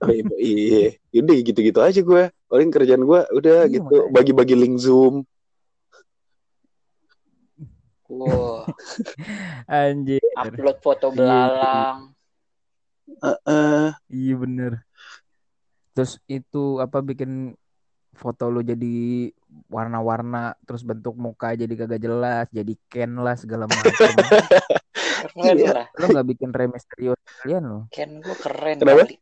Oh, 0.04 0.12
iya, 0.12 0.92
iya, 1.08 1.22
udah 1.24 1.34
gitu-gitu 1.40 1.80
aja 1.80 2.04
gue. 2.04 2.28
Paling 2.52 2.68
kerjaan 2.68 3.08
gue 3.08 3.20
udah 3.32 3.64
Iya, 3.64 3.72
gitu 3.80 3.96
makanya. 4.04 4.12
bagi-bagi 4.12 4.52
link 4.52 4.76
Zoom. 4.76 5.24
Wah, 8.04 8.68
Anjir. 9.64 10.20
upload 10.36 10.78
foto 10.84 11.08
Iya. 11.08 11.16
belalang. 11.16 11.98
Heeh. 13.24 13.86
Iya 14.12 14.34
bener. 14.36 14.72
Terus 15.96 16.20
itu 16.28 16.84
apa 16.84 17.00
bikin 17.00 17.56
foto 18.12 18.52
lu 18.52 18.60
jadi 18.60 19.32
warna-warna 19.66 20.54
terus 20.62 20.82
bentuk 20.82 21.14
muka 21.14 21.52
jadi 21.52 21.70
kagak 21.70 21.98
jelas 21.98 22.46
jadi 22.48 22.72
Ken 22.86 23.14
lah 23.16 23.34
segala 23.34 23.64
macam 23.64 23.90
Keren 25.34 25.56
Iya. 25.56 25.72
lah. 25.72 25.86
lu 25.96 26.06
nggak 26.10 26.26
bikin 26.28 26.50
re 26.50 26.66
misterius 26.66 27.16
kalian 27.40 27.62
lo 27.64 27.80
Ken 27.88 28.18
gue 28.18 28.36
keren 28.36 28.76
Kenapa? 28.76 29.04
kali. 29.04 29.16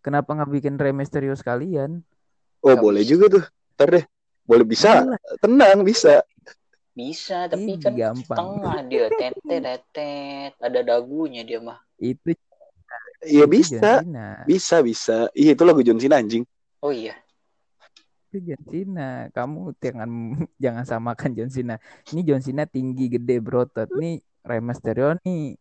kenapa 0.00 0.30
nggak 0.32 0.50
bikin 0.52 0.74
re 0.74 0.90
misterius 0.90 1.40
kalian 1.40 2.02
Oh 2.58 2.74
Nggak 2.74 2.82
boleh 2.82 3.02
bisa. 3.02 3.10
juga 3.12 3.24
tuh. 3.30 3.44
Ntar 3.78 3.88
deh. 3.88 4.04
Boleh 4.42 4.66
bisa. 4.66 4.90
Iyalah, 4.98 5.20
Tenang 5.38 5.78
bisa. 5.86 6.14
Bisa, 6.90 7.38
tapi 7.46 7.70
ih, 7.70 7.78
kan 7.78 7.94
gampang 7.94 8.34
setengah 8.58 8.76
dia 8.82 9.06
tete 9.14 9.56
tetet 9.62 10.52
ada 10.58 10.80
dagunya 10.82 11.46
dia 11.46 11.62
mah. 11.62 11.78
itu 11.96 12.34
Iya 13.22 13.46
bisa. 13.46 14.02
Bisa 14.42 14.82
bisa. 14.82 15.30
Iya 15.30 15.54
itu 15.54 15.62
lagu 15.62 15.86
John 15.86 16.02
Cena 16.02 16.18
anjing. 16.18 16.42
Oh 16.82 16.90
iya. 16.90 17.14
Itu 18.28 18.52
John 18.52 18.62
Cena 18.68 19.10
kamu 19.32 19.72
jangan 19.80 20.10
jangan 20.62 20.84
samakan 20.84 21.30
John 21.32 21.50
Cena 21.50 21.76
ini 22.12 22.20
John 22.22 22.44
Cena 22.44 22.68
tinggi 22.68 23.08
gede 23.08 23.40
berotot 23.40 23.88
nih 23.96 24.20
Rey 24.44 24.60
Mysterio 24.60 25.16
nih 25.24 25.56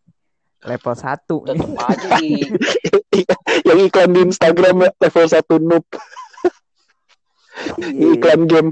level 0.68 0.96
1 0.96 1.54
nih 1.54 1.70
aja 1.80 2.18
Yang 3.68 3.80
iklan 3.90 4.10
di 4.14 4.20
Instagram 4.30 4.76
level 5.02 5.26
1 5.26 5.58
noob. 5.62 5.86
Iya. 7.82 8.06
Iklan 8.14 8.42
game. 8.46 8.72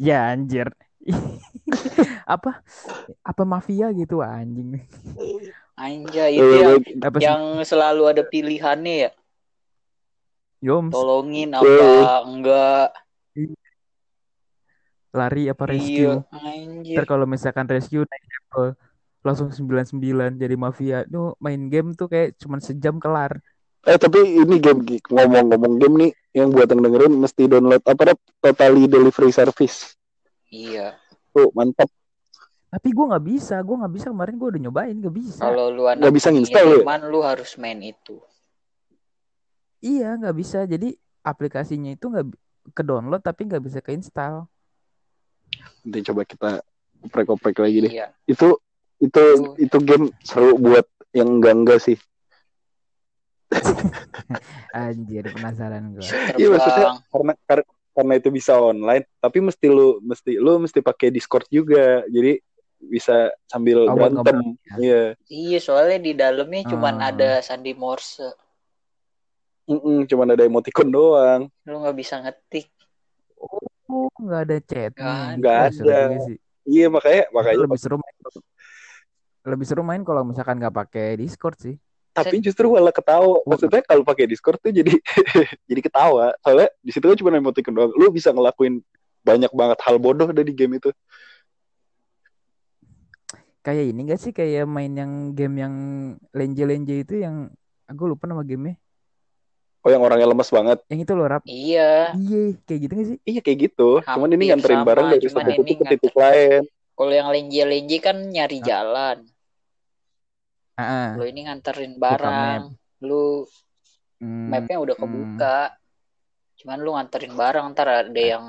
Ya 0.00 0.32
anjir. 0.32 0.72
apa 2.34 2.62
apa 3.26 3.42
mafia 3.42 3.90
gitu 3.90 4.22
anjing. 4.22 4.78
anjay 5.74 6.38
itu 6.38 6.54
yang 6.62 6.78
sih? 6.78 6.94
yang 7.18 7.42
selalu 7.66 8.02
ada 8.06 8.22
pilihannya 8.22 9.08
ya. 9.08 9.10
Yoms 10.62 10.94
Tolongin 10.94 11.50
apa 11.52 12.22
enggak. 12.24 12.88
lari 15.12 15.44
apa 15.44 15.62
Iya, 15.66 15.72
rescue. 15.74 16.14
anjir. 16.32 16.94
Ntar 16.96 17.04
kalau 17.04 17.26
misalkan 17.26 17.66
rescue 17.66 18.00
naik 18.02 18.24
level 18.24 18.66
langsung 19.20 19.48
99 19.50 20.00
jadi 20.34 20.56
mafia. 20.56 20.98
Duh, 21.04 21.36
main 21.36 21.68
game 21.68 21.92
tuh 21.92 22.08
kayak 22.08 22.38
cuman 22.38 22.58
sejam 22.58 22.96
kelar. 22.96 23.38
Eh 23.82 23.98
tapi 23.98 24.22
ini 24.22 24.56
game 24.56 24.80
Gi. 24.82 24.98
ngomong-ngomong 25.04 25.74
game 25.76 25.94
nih 25.98 26.10
yang 26.32 26.48
buat 26.48 26.64
yang 26.64 26.80
dengerin 26.80 27.12
mesti 27.12 27.42
download 27.44 27.82
apa 27.82 28.02
Rap? 28.08 28.18
Totally 28.40 28.86
Delivery 28.86 29.30
Service. 29.30 29.98
Iya. 30.48 30.96
Tuh 31.28 31.50
mantap. 31.52 31.90
Tapi 32.72 32.88
gue 32.88 33.04
nggak 33.04 33.26
bisa, 33.26 33.60
gue 33.60 33.76
nggak 33.76 33.92
bisa 33.92 34.06
kemarin 34.08 34.34
gue 34.34 34.48
udah 34.48 34.62
nyobain 34.62 34.96
nggak 34.96 35.12
bisa. 35.12 35.44
Kalau 35.44 35.68
lu 35.68 35.84
anak 35.84 36.08
Nggak 36.08 36.14
bisa 36.16 36.28
nginstal 36.32 36.64
lu 36.64 36.80
ya? 36.80 36.96
lu 37.04 37.20
harus 37.20 37.50
main 37.60 37.76
itu. 37.84 38.16
Iya 39.82 40.14
nggak 40.16 40.36
bisa. 40.38 40.62
Jadi 40.64 40.94
aplikasinya 41.20 41.90
itu 41.90 42.06
nggak 42.06 42.26
ke 42.70 42.82
download 42.82 43.20
tapi 43.20 43.44
nggak 43.44 43.62
bisa 43.62 43.78
keinstall. 43.82 44.46
Nanti 45.82 45.98
coba 46.06 46.22
kita 46.22 46.50
oprek-oprek 47.02 47.58
lagi 47.58 47.78
deh. 47.84 47.92
Iya. 47.92 48.06
Itu 48.24 48.62
itu 49.02 49.22
itu 49.58 49.76
game 49.82 50.14
seru 50.22 50.54
buat 50.56 50.86
yang 51.10 51.42
enggak 51.42 51.54
enggak 51.58 51.80
sih. 51.82 51.98
Anjir 54.72 55.28
penasaran 55.28 55.92
gue. 55.92 56.06
Iya 56.38 56.48
maksudnya 56.48 56.86
karena 57.10 57.32
kar- 57.44 57.68
karena 57.92 58.14
itu 58.16 58.32
bisa 58.32 58.56
online, 58.56 59.04
tapi 59.20 59.44
mesti 59.44 59.66
lu 59.68 60.00
mesti 60.00 60.40
lu 60.40 60.56
mesti 60.56 60.80
pakai 60.80 61.12
Discord 61.12 61.44
juga. 61.52 62.00
Jadi 62.08 62.40
bisa 62.82 63.28
sambil 63.44 63.84
Oh, 63.86 63.94
berantem. 63.94 64.16
ngobrol 64.16 64.56
ya. 64.64 64.74
Iya. 64.80 65.02
Iya, 65.28 65.58
soalnya 65.60 65.98
di 66.00 66.12
dalamnya 66.16 66.62
cuman 66.66 66.94
Ah. 66.98 67.12
ada 67.12 67.30
sandi 67.44 67.76
Morse. 67.76 68.32
Mm-mm, 69.72 70.04
cuman 70.04 70.36
ada 70.36 70.44
emoticon 70.44 70.88
doang. 70.92 71.48
Lu 71.64 71.76
nggak 71.80 71.96
bisa 71.96 72.20
ngetik. 72.20 72.68
Oh 73.88 74.12
nggak 74.20 74.42
ada 74.48 74.58
chat. 74.60 74.92
Nggak 74.96 75.40
Nggak 75.40 75.56
ada. 75.72 75.98
Sih. 76.28 76.38
Iya 76.62 76.86
makanya 76.92 77.24
makanya 77.34 77.58
lebih 77.66 77.80
seru 77.80 77.96
main 77.98 78.14
Lebih 79.42 79.66
seru 79.66 79.82
main 79.82 80.02
kalau 80.06 80.22
misalkan 80.22 80.60
nggak 80.60 80.76
pakai 80.76 81.16
Discord 81.16 81.56
sih. 81.58 81.76
Tapi 82.12 82.44
justru 82.44 82.68
malah 82.68 82.92
ketawa. 82.92 83.40
Maksudnya 83.48 83.80
kalau 83.88 84.04
pakai 84.04 84.28
Discord 84.28 84.60
tuh 84.60 84.68
jadi 84.68 84.92
jadi 85.70 85.80
ketawa. 85.80 86.36
Soalnya 86.44 86.68
di 86.84 86.90
situ 86.92 87.08
kan 87.08 87.16
cuma 87.16 87.32
emoticon 87.32 87.72
doang. 87.72 87.92
Lu 87.96 88.12
bisa 88.12 88.30
ngelakuin 88.30 88.84
banyak 89.24 89.52
banget 89.56 89.78
hal 89.80 89.96
bodoh 89.96 90.28
ada 90.28 90.44
di 90.44 90.52
game 90.52 90.76
itu. 90.76 90.92
Kayak 93.62 93.94
ini 93.94 94.00
gak 94.10 94.20
sih 94.20 94.34
kayak 94.34 94.66
main 94.66 94.90
yang 94.90 95.38
game 95.38 95.56
yang 95.56 95.74
lenje-lenje 96.34 97.06
itu 97.06 97.14
yang 97.22 97.48
aku 97.86 98.10
lupa 98.10 98.26
nama 98.26 98.42
gamenya. 98.42 98.74
Oh 99.82 99.90
yang 99.90 100.02
orangnya 100.06 100.30
lemes 100.30 100.46
banget. 100.46 100.78
Yang 100.86 101.00
itu 101.10 101.12
loh 101.18 101.26
rap. 101.26 101.42
Iya. 101.42 102.14
Iya, 102.14 102.42
kayak 102.62 102.80
gitu 102.86 102.92
gak 102.94 103.06
sih? 103.10 103.18
Iya 103.26 103.40
kayak 103.42 103.58
gitu. 103.66 103.88
cuman 104.06 104.28
ini 104.30 104.34
Hampir 104.34 104.46
nganterin 104.54 104.78
sama, 104.78 104.88
barang 104.88 105.06
dari 105.10 105.26
satu 105.26 105.50
titik 105.58 105.76
ke 105.78 105.84
titik 105.90 106.14
lain. 106.14 106.62
Kalau 106.92 107.12
yang 107.12 107.28
lenje-lenje 107.34 107.98
kan 107.98 108.16
nyari 108.30 108.58
Ah. 108.62 108.64
jalan. 108.64 109.18
Ah, 110.78 110.82
ah. 110.82 111.08
Lo 111.18 111.24
ini 111.26 111.40
nganterin 111.50 111.98
barang. 111.98 112.60
Lu 113.02 113.42
Hmm, 114.22 114.54
mapnya 114.54 114.78
udah 114.78 114.94
hmm. 114.94 115.02
kebuka. 115.02 115.58
Cuman 116.62 116.78
lu 116.78 116.94
nganterin 116.94 117.34
barang 117.34 117.66
ntar 117.74 117.88
ada 118.06 118.22
yang 118.22 118.46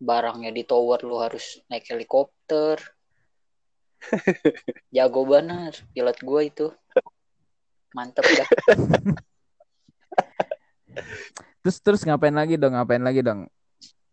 barangnya 0.00 0.48
di 0.48 0.64
tower 0.64 1.04
lu 1.04 1.20
harus 1.20 1.60
naik 1.68 1.84
helikopter. 1.92 2.80
Jago 4.96 5.28
banget 5.28 5.84
pilot 5.92 6.18
gua 6.24 6.40
itu. 6.40 6.72
Mantep 7.92 8.24
dah. 8.24 8.48
Terus 11.64 11.76
terus 11.82 12.00
ngapain 12.06 12.34
lagi 12.34 12.56
dong? 12.56 12.74
Ngapain 12.76 13.02
lagi 13.02 13.20
dong? 13.20 13.50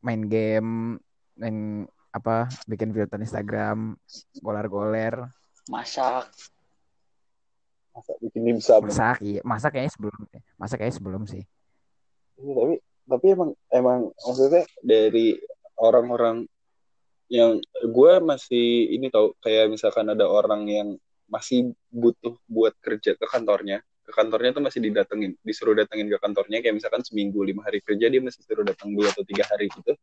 Main 0.04 0.28
game, 0.28 1.00
main 1.40 1.88
apa? 2.14 2.50
Bikin 2.68 2.92
filter 2.92 3.18
Instagram, 3.22 3.96
goler-goler, 4.44 5.30
Masak. 5.72 6.28
Masa 7.94 8.12
bikin 8.20 8.42
dimsum. 8.44 8.82
masak. 8.84 9.18
Iya, 9.22 9.42
masak 9.46 9.72
kayaknya 9.78 9.94
sebelum. 9.94 10.20
Masak 10.60 10.78
kayaknya 10.82 10.98
sebelum 10.98 11.24
sih. 11.30 11.44
Iya, 12.42 12.54
tapi 12.58 12.76
tapi 13.04 13.26
emang 13.36 13.52
emang 13.70 14.00
maksudnya 14.18 14.64
dari 14.82 15.38
orang-orang 15.78 16.48
yang 17.32 17.62
gue 17.86 18.14
masih 18.24 18.92
ini 18.98 19.08
tau 19.14 19.38
kayak 19.40 19.72
misalkan 19.72 20.10
ada 20.10 20.26
orang 20.28 20.68
yang 20.68 20.90
masih 21.30 21.72
butuh 21.90 22.36
buat 22.50 22.76
kerja 22.84 23.16
ke 23.16 23.26
kantornya 23.30 23.82
ke 24.04 24.12
kantornya 24.12 24.52
tuh 24.52 24.64
masih 24.64 24.80
didatengin 24.84 25.32
disuruh 25.40 25.72
datengin 25.72 26.12
ke 26.12 26.18
kantornya 26.20 26.60
kayak 26.60 26.76
misalkan 26.76 27.02
seminggu 27.08 27.40
lima 27.40 27.64
hari 27.64 27.80
kerja 27.80 28.12
dia 28.12 28.20
masih 28.20 28.44
suruh 28.44 28.68
datang 28.68 28.92
dua 28.92 29.08
atau 29.10 29.24
tiga 29.24 29.48
hari 29.48 29.72
gitu 29.72 29.96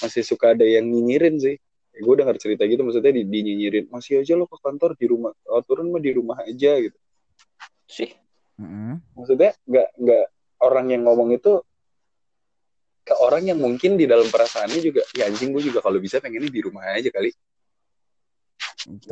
masih 0.00 0.22
suka 0.24 0.56
ada 0.56 0.64
yang 0.64 0.88
nyinyirin 0.88 1.36
sih 1.36 1.56
gue 1.94 2.14
dengar 2.18 2.34
cerita 2.40 2.66
gitu 2.66 2.82
maksudnya 2.82 3.14
di, 3.14 3.22
dinyinyirin 3.28 3.86
masih 3.92 4.24
aja 4.24 4.34
lo 4.34 4.50
ke 4.50 4.56
kantor 4.58 4.98
di 4.98 5.06
rumah 5.06 5.30
oh, 5.46 5.62
turun 5.62 5.92
mah 5.92 6.02
di 6.02 6.10
rumah 6.16 6.42
aja 6.42 6.80
gitu 6.80 6.98
Sih. 7.86 8.10
Mm-mm. 8.58 9.02
maksudnya 9.14 9.52
nggak 9.68 9.88
nggak 10.00 10.24
orang 10.64 10.86
yang 10.90 11.02
ngomong 11.04 11.36
itu 11.36 11.60
ke 13.04 13.14
orang 13.20 13.44
yang 13.44 13.60
mungkin 13.60 14.00
di 14.00 14.08
dalam 14.08 14.24
perasaannya 14.32 14.80
juga 14.80 15.04
ya 15.12 15.28
anjing 15.28 15.52
gue 15.52 15.62
juga 15.68 15.84
kalau 15.84 16.00
bisa 16.00 16.24
pengennya 16.24 16.48
di 16.48 16.62
rumah 16.64 16.88
aja 16.88 17.12
kali. 17.12 17.36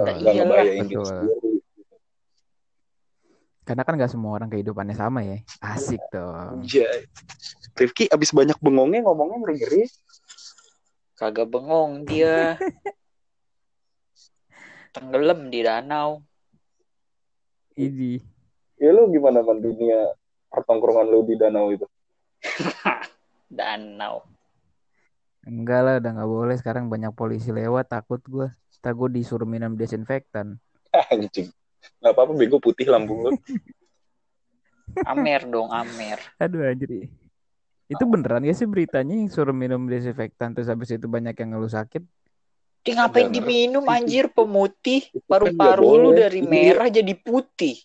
Nah, 0.01 0.17
nggak 0.17 0.33
ngebayangin 0.33 0.97
sendiri 1.05 1.52
Karena 3.63 3.87
kan 3.87 3.95
nggak 3.95 4.11
semua 4.11 4.35
orang 4.35 4.51
kehidupannya 4.51 4.97
sama 4.99 5.23
ya. 5.23 5.39
Asik 5.63 6.03
dong. 6.11 6.67
Anjay. 6.67 7.07
Rifki 7.79 8.11
abis 8.11 8.35
banyak 8.35 8.59
bengongnya 8.59 9.07
ngomongnya 9.07 9.39
ngeri 9.41 9.57
ngeri 9.63 9.83
Kagak 11.15 11.47
bengong 11.47 12.03
dia. 12.03 12.59
Tenggelam 14.95 15.49
di 15.49 15.61
danau. 15.63 16.21
Ini. 17.73 18.21
ya 18.83 18.91
lu 18.91 19.09
gimana 19.09 19.41
man 19.41 19.63
dunia 19.63 20.13
pertongkrongan 20.53 21.09
lu 21.09 21.25
di 21.25 21.39
danau 21.39 21.73
itu 21.73 21.87
Danau. 23.49 24.27
Enggak 25.47 25.81
lah, 25.87 25.95
udah 26.03 26.11
nggak 26.19 26.31
boleh. 26.31 26.57
Sekarang 26.59 26.91
banyak 26.91 27.15
polisi 27.15 27.55
lewat. 27.55 27.95
Takut 27.95 28.21
gue. 28.27 28.51
Tak 28.83 28.99
gue 28.99 29.23
disuruh 29.23 29.47
minum 29.47 29.79
desinfektan. 29.79 30.59
anjing 31.13 31.55
nggak 32.03 32.13
apa-apa 32.15 32.33
bego 32.35 32.59
putih 32.59 32.87
lambung 32.91 33.27
lu 33.27 33.31
Amer 35.09 35.49
dong, 35.49 35.73
Amer. 35.73 36.21
Aduh 36.37 36.69
anjir. 36.69 37.09
Itu 37.89 38.05
beneran 38.05 38.45
gak 38.45 38.57
sih 38.57 38.69
beritanya 38.69 39.17
yang 39.17 39.33
suruh 39.33 39.57
minum 39.57 39.89
desinfektan 39.89 40.53
terus 40.53 40.69
habis 40.69 40.93
itu 40.93 41.09
banyak 41.09 41.33
yang 41.33 41.57
ngeluh 41.57 41.73
sakit? 41.73 42.05
Dia 42.85 42.93
ngapain 43.01 43.31
Jangan. 43.31 43.37
diminum 43.41 43.85
anjir 43.89 44.29
pemutih? 44.29 45.09
Kan 45.09 45.25
Paru-paru 45.25 45.91
lu 45.97 46.11
dari 46.13 46.45
Ini- 46.45 46.51
merah 46.51 46.93
jadi 46.93 47.15
putih. 47.17 47.81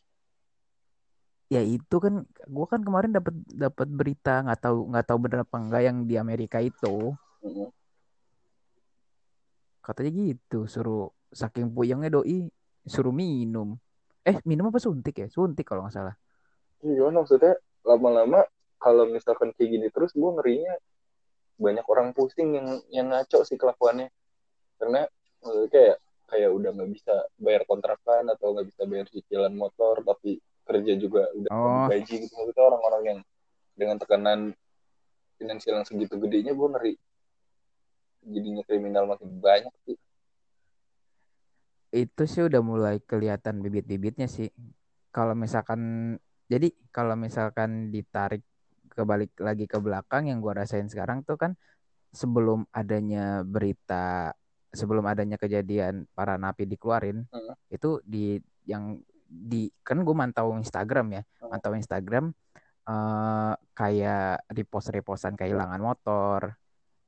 Ya 1.48 1.64
itu 1.64 1.96
kan 1.96 2.28
gue 2.28 2.66
kan 2.68 2.84
kemarin 2.84 3.16
dapat 3.16 3.32
dapat 3.56 3.88
berita 3.88 4.44
nggak 4.44 4.60
tahu 4.68 4.78
nggak 4.92 5.06
tahu 5.08 5.18
bener 5.24 5.40
apa 5.48 5.56
enggak 5.56 5.82
yang 5.88 5.98
di 6.04 6.16
Amerika 6.20 6.60
itu 6.60 7.16
katanya 9.80 10.12
gitu 10.12 10.68
suruh 10.68 11.08
saking 11.32 11.72
puyengnya 11.72 12.20
doi 12.20 12.52
suruh 12.84 13.16
minum. 13.16 13.80
Eh 14.28 14.38
minum 14.44 14.68
apa 14.68 14.78
suntik 14.78 15.16
ya? 15.16 15.28
Suntik 15.32 15.64
kalau 15.64 15.88
nggak 15.88 15.96
salah. 15.96 16.16
Iya 16.84 17.08
maksudnya 17.10 17.56
lama-lama 17.82 18.44
kalau 18.78 19.08
misalkan 19.08 19.56
kayak 19.56 19.70
gini 19.72 19.88
terus 19.90 20.12
gue 20.14 20.28
ngerinya 20.28 20.76
banyak 21.58 21.86
orang 21.90 22.14
pusing 22.14 22.54
yang 22.54 22.68
yang 22.94 23.08
ngaco 23.10 23.42
sih 23.42 23.58
kelakuannya 23.58 24.14
karena 24.78 25.10
maksudnya 25.42 25.70
kayak 25.74 25.96
kayak 26.28 26.50
udah 26.54 26.70
nggak 26.76 26.92
bisa 26.94 27.16
bayar 27.42 27.66
kontrakan 27.66 28.30
atau 28.30 28.54
nggak 28.54 28.68
bisa 28.70 28.82
bayar 28.86 29.08
cicilan 29.10 29.54
motor 29.58 30.06
tapi 30.06 30.38
kerja 30.68 30.94
juga 31.00 31.32
udah 31.34 31.50
Oh. 31.50 31.88
gaji 31.90 32.28
gitu 32.28 32.34
maksudnya 32.38 32.64
orang-orang 32.68 33.04
yang 33.08 33.20
dengan 33.74 33.98
tekanan 33.98 34.40
finansial 35.42 35.82
yang 35.82 35.88
segitu 35.88 36.14
gedenya 36.22 36.54
gue 36.54 36.68
ngeri 36.70 36.94
jadinya 38.28 38.64
kriminal 38.68 39.10
makin 39.10 39.30
banyak 39.42 39.74
sih 39.88 39.98
Itu 41.92 42.28
sih 42.28 42.44
udah 42.46 42.62
mulai 42.62 43.00
kelihatan 43.00 43.64
bibit-bibitnya 43.64 44.28
sih. 44.28 44.52
Kalau 45.12 45.34
misalkan 45.34 46.14
jadi 46.48 46.72
kalau 46.92 47.16
misalkan 47.16 47.92
ditarik 47.92 48.44
kebalik 48.92 49.36
lagi 49.40 49.66
ke 49.70 49.78
belakang 49.78 50.32
yang 50.32 50.40
gua 50.42 50.64
rasain 50.64 50.90
sekarang 50.90 51.22
tuh 51.22 51.38
kan 51.38 51.54
sebelum 52.12 52.66
adanya 52.74 53.44
berita 53.44 54.32
sebelum 54.74 55.06
adanya 55.06 55.38
kejadian 55.40 56.08
para 56.12 56.36
napi 56.40 56.66
dikeluarin 56.66 57.24
Hmm. 57.30 57.56
itu 57.70 58.00
di 58.04 58.40
yang 58.68 59.00
di 59.28 59.68
kan 59.84 60.02
gue 60.02 60.16
mantau 60.16 60.56
Instagram 60.56 61.20
ya 61.20 61.24
Hmm. 61.44 61.50
mantau 61.52 61.74
Instagram 61.76 62.32
eh 62.88 63.54
kayak 63.76 64.48
repost-repostan 64.48 65.36
kehilangan 65.36 65.82
motor 65.84 66.56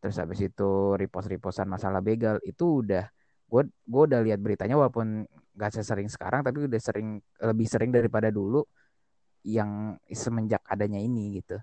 terus 0.04 0.20
habis 0.20 0.44
itu 0.44 0.96
repost-repostan 1.00 1.68
masalah 1.72 2.04
begal 2.04 2.40
itu 2.44 2.84
udah 2.84 3.08
gue 3.50 3.62
gue 3.66 4.02
udah 4.06 4.22
lihat 4.22 4.40
beritanya 4.40 4.78
walaupun 4.78 5.26
gak 5.52 5.74
sesering 5.74 6.08
sekarang 6.08 6.42
tapi 6.42 6.64
udah 6.64 6.78
sering 6.78 7.18
lebih 7.42 7.66
sering 7.66 7.90
daripada 7.90 8.30
dulu 8.30 8.62
yang 9.42 9.98
semenjak 10.06 10.62
adanya 10.64 10.98
ini 10.98 11.42
gitu 11.42 11.58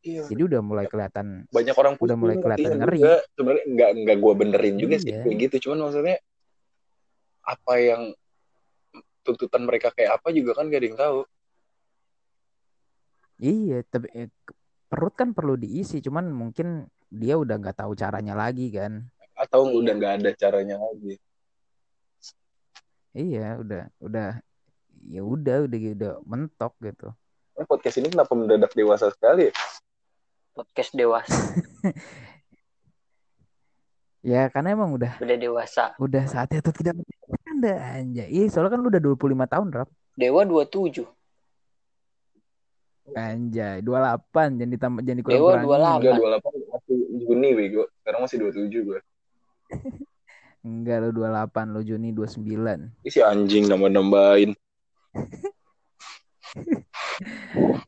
iya 0.00 0.24
jadi 0.24 0.46
udah 0.46 0.60
mulai 0.62 0.86
kelihatan 0.86 1.44
banyak 1.50 1.74
orang 1.74 1.92
Udah 1.98 2.16
mulai 2.16 2.36
kelihatan 2.36 2.62
kasihan 2.62 2.80
ngeri. 2.80 3.00
juga. 3.02 3.16
sebenarnya 3.34 3.64
nggak 3.68 3.90
nggak 4.00 4.16
gue 4.16 4.32
benerin 4.34 4.74
juga 4.78 4.96
sih 4.96 5.10
Iya. 5.10 5.22
kayak 5.22 5.36
gitu 5.44 5.56
cuman 5.68 5.78
maksudnya 5.84 6.16
apa 7.42 7.74
yang 7.76 8.02
tuntutan 9.20 9.62
mereka 9.64 9.90
kayak 9.90 10.16
apa 10.16 10.28
juga 10.30 10.54
kan 10.54 10.70
gak 10.70 10.80
ada 10.80 10.86
yang 10.88 10.98
tahu 10.98 11.18
iya 13.40 13.78
tapi 13.84 14.06
eh, 14.14 14.28
perut 14.86 15.14
kan 15.14 15.32
perlu 15.32 15.54
diisi 15.54 15.98
cuman 15.98 16.28
mungkin 16.30 16.84
dia 17.08 17.34
udah 17.34 17.58
nggak 17.58 17.76
tahu 17.76 17.92
caranya 17.94 18.32
lagi 18.32 18.70
kan 18.70 19.08
atau 19.50 19.66
Iya. 19.66 19.74
udah 19.76 19.92
nggak 19.92 20.14
ada 20.16 20.30
caranya 20.32 20.76
lagi 20.78 21.18
iya 23.10 23.58
udah 23.58 23.90
udah 23.98 24.38
ya 25.04 25.20
udah 25.20 25.56
udah 25.66 25.78
udah 25.92 26.12
mentok 26.22 26.72
gitu 26.80 27.10
Nah, 27.52 27.66
podcast 27.66 27.98
ini 27.98 28.08
kenapa 28.08 28.32
mendadak 28.32 28.72
dewasa 28.72 29.12
sekali 29.12 29.50
ya? 29.50 29.54
Podcast 30.50 30.96
dewasa. 30.96 31.36
ya 34.22 34.48
karena 34.48 34.72
emang 34.72 34.92
udah 34.92 35.16
Udah 35.18 35.36
dewasa. 35.36 35.92
udah 35.96 36.24
saatnya 36.24 36.60
tuh 36.60 36.72
tidak 36.72 36.96
ada 37.50 37.72
anjay 37.96 38.28
iya 38.28 38.48
soalnya 38.48 38.72
kan 38.72 38.80
lu 38.80 38.88
udah 38.88 39.02
25 39.02 39.16
tahun 39.46 39.68
rap 39.72 39.88
Dewa 40.14 40.40
27. 40.44 41.04
anjay 43.10 43.80
28 43.80 44.56
jangan 44.56 44.70
ditambah 44.70 45.00
jangan 45.02 45.18
dikurang 45.18 45.36
Dewa 45.36 45.76
Enggak, 45.76 46.16
28. 46.16 46.40
28 46.40 46.72
masih 46.72 46.96
Juni 47.20 47.48
bego. 47.52 47.82
Sekarang 48.00 48.20
masih 48.22 48.36
27 48.40 48.86
gue. 48.86 48.98
Enggak 50.60 50.96
lu 51.08 51.10
28 51.16 51.72
lu 51.72 51.80
Juni 51.80 52.12
29 52.12 52.92
Ih, 53.00 53.12
si 53.12 53.20
anjing 53.24 53.64
nambah-nambahin. 53.68 54.52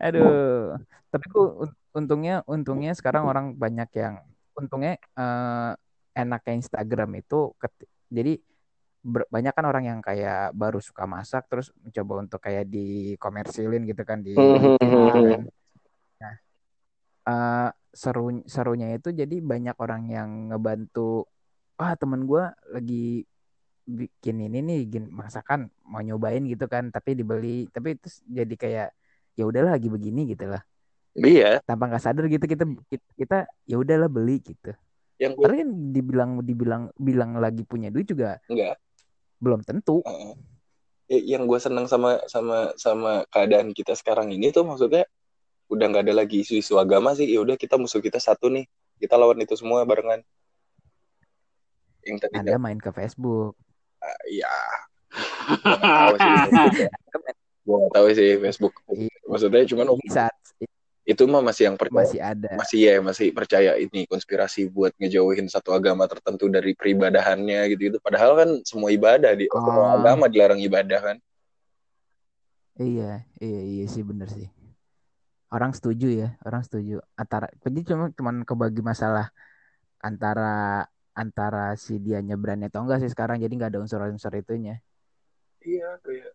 Aduh, 0.01 0.77
tapi 1.13 1.27
un- 1.37 1.77
untungnya 1.93 2.41
untungnya 2.49 2.93
sekarang 2.97 3.29
orang 3.29 3.47
banyak 3.55 3.89
yang 3.97 4.25
untungnya 4.57 4.97
eh, 4.99 5.73
enaknya 6.13 6.53
Instagram 6.61 7.21
itu 7.21 7.53
jadi 8.13 8.37
ber- 9.01 9.29
banyak 9.29 9.53
kan 9.53 9.65
orang 9.67 9.85
yang 9.89 10.01
kayak 10.05 10.53
baru 10.53 10.79
suka 10.79 11.09
masak 11.09 11.49
terus 11.49 11.73
mencoba 11.81 12.13
untuk 12.23 12.41
kayak 12.41 12.69
dikomersilin 12.69 13.83
gitu 13.89 14.03
kan 14.05 14.21
di 14.21 14.37
Hmm, 14.37 14.77
hmm, 14.77 14.77
hmm, 14.81 15.11
kan. 15.13 15.41
Nah, 16.21 16.35
eh, 17.29 17.69
seru 17.93 18.41
serunya 18.49 18.89
itu 18.97 19.13
jadi 19.13 19.37
banyak 19.41 19.77
orang 19.77 20.03
yang 20.09 20.31
ngebantu. 20.53 21.29
Wah 21.83 21.99
temen 21.99 22.31
gue 22.31 22.45
lagi 22.71 23.27
bikin 23.83 24.39
ini 24.39 24.63
nih, 24.63 24.81
bikin 24.87 25.11
masakan 25.11 25.67
mau 25.83 25.99
nyobain 25.99 26.47
gitu 26.47 26.71
kan, 26.71 26.95
tapi 26.95 27.19
dibeli, 27.19 27.67
tapi 27.75 27.99
itu 27.99 28.07
jadi 28.23 28.55
kayak 28.55 28.89
ya 29.35 29.43
udahlah 29.43 29.75
lagi 29.75 29.91
begini 29.91 30.31
gitu 30.31 30.47
lah. 30.47 30.63
Iya, 31.19 31.59
Tanpa 31.67 31.91
nggak 31.91 31.99
sadar 32.07 32.31
gitu 32.31 32.47
kita 32.47 32.71
kita, 33.19 33.51
ya 33.67 33.83
udahlah 33.83 34.07
beli 34.07 34.39
gitu. 34.39 34.71
yang 35.19 35.35
gue 35.35 35.43
kan 35.43 35.71
dibilang 35.91 36.31
dibilang 36.47 36.83
bilang 36.99 37.39
lagi 37.43 37.67
punya 37.67 37.91
duit 37.91 38.07
juga 38.07 38.39
enggak. 38.47 38.79
belum 39.43 39.67
tentu. 39.67 40.07
Ya, 41.11 41.19
yang 41.35 41.51
gue 41.51 41.59
seneng 41.59 41.91
sama 41.91 42.23
sama 42.31 42.71
sama 42.79 43.27
keadaan 43.35 43.75
kita 43.75 43.99
sekarang 43.99 44.31
ini 44.31 44.55
tuh 44.55 44.63
maksudnya 44.63 45.03
udah 45.67 45.85
nggak 45.91 46.07
ada 46.07 46.15
lagi 46.15 46.47
isu-isu 46.47 46.79
agama 46.79 47.19
sih. 47.19 47.27
Ya 47.27 47.43
udah 47.43 47.59
kita 47.59 47.75
musuh 47.75 47.99
kita 47.99 48.23
satu 48.23 48.47
nih. 48.55 48.71
Kita 49.03 49.19
lawan 49.19 49.43
itu 49.43 49.59
semua 49.59 49.83
barengan. 49.83 50.23
Yang 52.03 52.17
tadinya 52.27 52.55
Anda 52.55 52.59
main 52.59 52.79
ke 52.79 52.91
Facebook. 52.91 53.55
ya 54.27 54.51
gue 55.53 55.67
nggak 55.71 55.93
tahu 55.93 56.15
sih 56.19 56.35
Facebook 56.41 56.75
ya. 56.75 56.91
Gue 57.63 57.77
nggak 57.79 57.93
tahu 57.95 58.07
sih 58.11 58.31
Facebook. 58.43 58.75
Maksudnya 59.29 59.63
cuman 59.71 59.87
saat 60.11 60.35
itu 61.03 61.27
mah 61.27 61.43
masih 61.43 61.67
yang 61.67 61.75
percaya 61.75 61.99
masih 62.07 62.21
ada. 62.23 62.51
masih 62.55 62.79
ya 62.79 62.95
masih 63.03 63.27
percaya 63.35 63.75
ini 63.75 64.07
konspirasi 64.07 64.71
buat 64.71 64.95
ngejauhin 65.03 65.51
satu 65.51 65.75
agama 65.75 66.07
tertentu 66.07 66.47
dari 66.47 66.79
peribadahannya 66.79 67.75
gitu 67.75 67.91
gitu 67.91 67.99
padahal 67.99 68.39
kan 68.39 68.51
semua 68.63 68.95
ibadah 68.95 69.35
di 69.35 69.51
semua 69.51 69.83
Oh. 69.83 69.99
agama 69.99 70.31
dilarang 70.31 70.63
ibadah 70.63 71.01
kan 71.03 71.17
Iya, 72.79 73.27
iya, 73.37 73.61
iya 73.69 73.85
sih 73.85 74.01
bener 74.01 74.31
sih. 74.33 74.49
Orang 75.53 75.77
setuju 75.77 76.09
ya, 76.09 76.29
orang 76.41 76.65
setuju. 76.65 77.05
Antara 77.21 77.53
jadi 77.61 77.85
cuma 77.85 78.09
cuman 78.17 78.49
kebagi 78.49 78.81
masalah 78.81 79.29
antara 80.01 80.87
antara 81.13 81.77
si 81.77 82.01
dianya 82.01 82.37
berani 82.41 82.69
atau 82.73 82.85
enggak 82.85 83.05
sih 83.05 83.11
sekarang 83.13 83.37
jadi 83.41 83.53
nggak 83.53 83.71
ada 83.77 83.81
unsur-unsur 83.85 84.33
itunya. 84.37 84.81
iya 85.63 85.95
kayak 86.03 86.33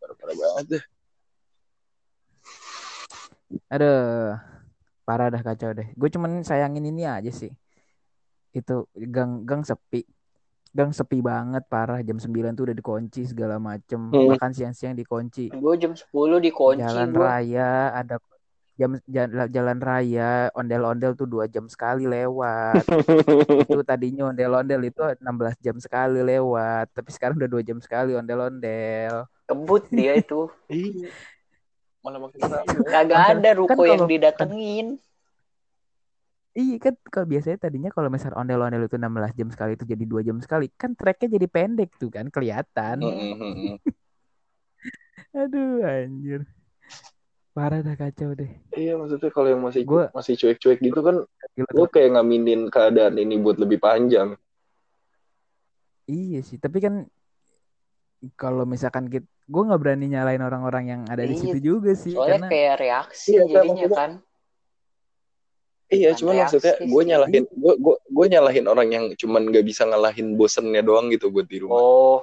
parah, 0.00 0.14
parah 0.16 0.36
banget 0.38 0.66
deh 0.78 0.84
Aduh, 3.68 4.36
parah 5.04 5.28
dah 5.28 5.42
kacau 5.44 5.76
deh. 5.76 5.92
Gue 5.92 6.08
cuman 6.08 6.40
sayangin 6.40 6.88
ini 6.88 7.04
aja 7.04 7.28
sih. 7.28 7.52
Itu 8.52 8.88
gang 8.96 9.44
gang 9.44 9.60
sepi. 9.60 10.04
Gang 10.72 10.88
sepi 10.96 11.20
banget 11.20 11.68
parah 11.68 12.00
jam 12.00 12.16
9 12.16 12.56
tuh 12.56 12.64
udah 12.64 12.76
dikunci 12.76 13.28
segala 13.28 13.60
macem. 13.60 14.08
Hmm. 14.08 14.32
Bahkan 14.32 14.56
siang-siang 14.56 14.96
dikunci. 14.96 15.52
Gue 15.52 15.74
jam 15.76 15.92
10 15.92 16.08
dikunci 16.40 16.80
Jalan 16.80 17.12
gue. 17.12 17.20
raya 17.20 17.92
ada 17.92 18.16
jam 18.72 18.96
jalan, 19.04 19.48
jalan 19.52 19.78
raya 19.78 20.48
ondel-ondel 20.56 21.12
tuh 21.12 21.28
dua 21.28 21.44
jam 21.46 21.68
sekali 21.68 22.08
lewat. 22.08 22.82
itu 23.68 23.80
tadinya 23.84 24.32
ondel-ondel 24.32 24.80
itu 24.82 25.00
16 25.20 25.56
jam 25.60 25.76
sekali 25.78 26.24
lewat. 26.24 26.88
Tapi 26.90 27.10
sekarang 27.12 27.36
udah 27.36 27.50
dua 27.52 27.62
jam 27.62 27.78
sekali 27.78 28.16
ondel-ondel. 28.16 29.28
Kebut 29.44 29.84
dia 29.92 30.16
itu. 30.22 30.48
iya 30.72 31.12
malah 32.02 32.34
Kagak 32.82 33.14
Kan 33.14 33.38
ada 33.38 33.50
ruko 33.54 33.78
kalau- 33.78 33.86
yang 33.86 34.04
didatengin. 34.10 34.98
Iya 36.52 36.76
kan 36.76 36.92
kalau 37.08 37.24
biasanya 37.24 37.56
tadinya 37.64 37.88
kalau 37.88 38.12
misalnya 38.12 38.36
ondel-ondel 38.36 38.84
itu 38.84 39.00
16 39.00 39.32
jam 39.38 39.48
sekali 39.48 39.72
itu 39.72 39.88
jadi 39.88 40.04
dua 40.04 40.20
jam 40.20 40.36
sekali 40.36 40.68
kan 40.76 40.92
treknya 40.92 41.40
jadi 41.40 41.46
pendek 41.48 41.96
tuh 41.96 42.12
kan 42.12 42.28
kelihatan. 42.28 43.00
Aduh 45.32 45.80
anjir. 45.80 46.44
Parah 47.52 47.84
dah 47.84 47.92
kacau 47.92 48.32
deh. 48.32 48.48
iya 48.72 48.96
maksudnya 48.96 49.28
kalau 49.28 49.48
yang 49.52 49.60
masih 49.60 49.84
Gua- 49.84 50.08
masih 50.16 50.40
cuek-cuek 50.40 50.80
gitu 50.80 51.00
kan 51.04 51.16
Gila, 51.52 51.68
lo 51.76 51.84
kayak 51.84 52.16
ngaminin 52.16 52.72
keadaan 52.72 53.20
ini 53.20 53.36
buat 53.36 53.60
lebih 53.60 53.76
panjang. 53.76 54.40
Iya 56.08 56.40
sih, 56.40 56.56
tapi 56.56 56.80
kan 56.80 57.04
kalau 58.40 58.64
misalkan 58.64 59.12
kita, 59.12 59.28
gue 59.28 59.62
nggak 59.68 59.80
berani 59.82 60.06
nyalain 60.08 60.40
orang-orang 60.40 60.84
yang 60.88 61.00
ada 61.12 61.20
di 61.28 61.36
Iya, 61.36 61.40
situ 61.52 61.58
juga 61.60 61.92
sih, 61.92 62.16
Soalnya 62.16 62.40
karena 62.40 62.48
kayak 62.48 62.74
reaksi 62.80 63.30
Iya, 63.36 63.42
jadinya 63.52 63.86
kan. 63.92 64.10
iya 65.92 66.08
Bukan 66.16 66.18
cuman 66.24 66.34
maksudnya 66.40 66.72
gue 66.80 67.02
nyalahin 67.04 67.44
gue 67.52 67.74
gue 67.76 67.96
gue 68.08 68.26
nyalahin 68.32 68.64
orang 68.64 68.88
yang 68.88 69.04
cuman 69.12 69.52
gak 69.52 69.66
bisa 69.68 69.84
ngalahin 69.84 70.40
bosennya 70.40 70.80
doang 70.80 71.12
gitu 71.12 71.28
buat 71.28 71.44
di 71.44 71.60
rumah. 71.60 71.76
Oh, 71.76 72.18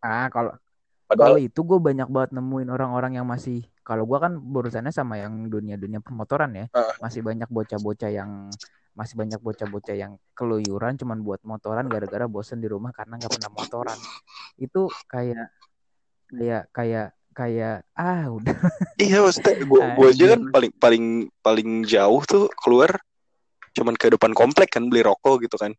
ah 0.00 0.32
kalau 0.32 0.56
padahal 1.04 1.36
kalau 1.36 1.40
itu 1.44 1.60
gue 1.60 1.76
banyak 1.78 2.08
banget 2.08 2.30
nemuin 2.32 2.68
orang-orang 2.72 3.12
yang 3.20 3.28
masih, 3.28 3.68
kalau 3.86 4.02
gue 4.02 4.18
kan 4.18 4.34
berurusannya 4.34 4.90
sama 4.90 5.22
yang 5.22 5.46
dunia-dunia 5.46 6.02
permotoran 6.02 6.50
ya, 6.58 6.66
Ah. 6.74 6.90
masih 6.98 7.22
banyak 7.22 7.46
bocah-bocah 7.46 8.10
yang 8.10 8.50
masih 8.98 9.14
banyak 9.14 9.38
bocah-bocah 9.38 9.94
yang 9.94 10.18
keluyuran 10.34 10.98
cuman 10.98 11.22
buat 11.22 11.38
motoran 11.46 11.86
gara-gara 11.86 12.26
bosen 12.26 12.58
di 12.58 12.66
rumah 12.66 12.90
karena 12.90 13.14
nggak 13.14 13.30
pernah 13.30 13.52
motoran. 13.54 13.98
Itu 14.58 14.90
kayak 15.06 15.54
kayak 16.34 16.62
kayak 16.74 17.08
kayak 17.36 17.84
ah 17.94 18.26
udah 18.32 18.56
Iya 18.98 19.20
maksudnya 19.22 19.54
gue 19.70 19.80
gue 19.94 20.06
aja 20.10 20.24
kan 20.34 20.40
paling 20.50 20.72
paling 20.80 21.04
paling 21.44 21.70
jauh 21.86 22.24
tuh 22.26 22.50
keluar 22.58 22.90
cuman 23.76 23.92
ke 23.94 24.08
depan 24.08 24.32
komplek 24.32 24.72
kan 24.72 24.88
beli 24.88 25.04
rokok 25.04 25.44
gitu 25.46 25.54
kan. 25.60 25.76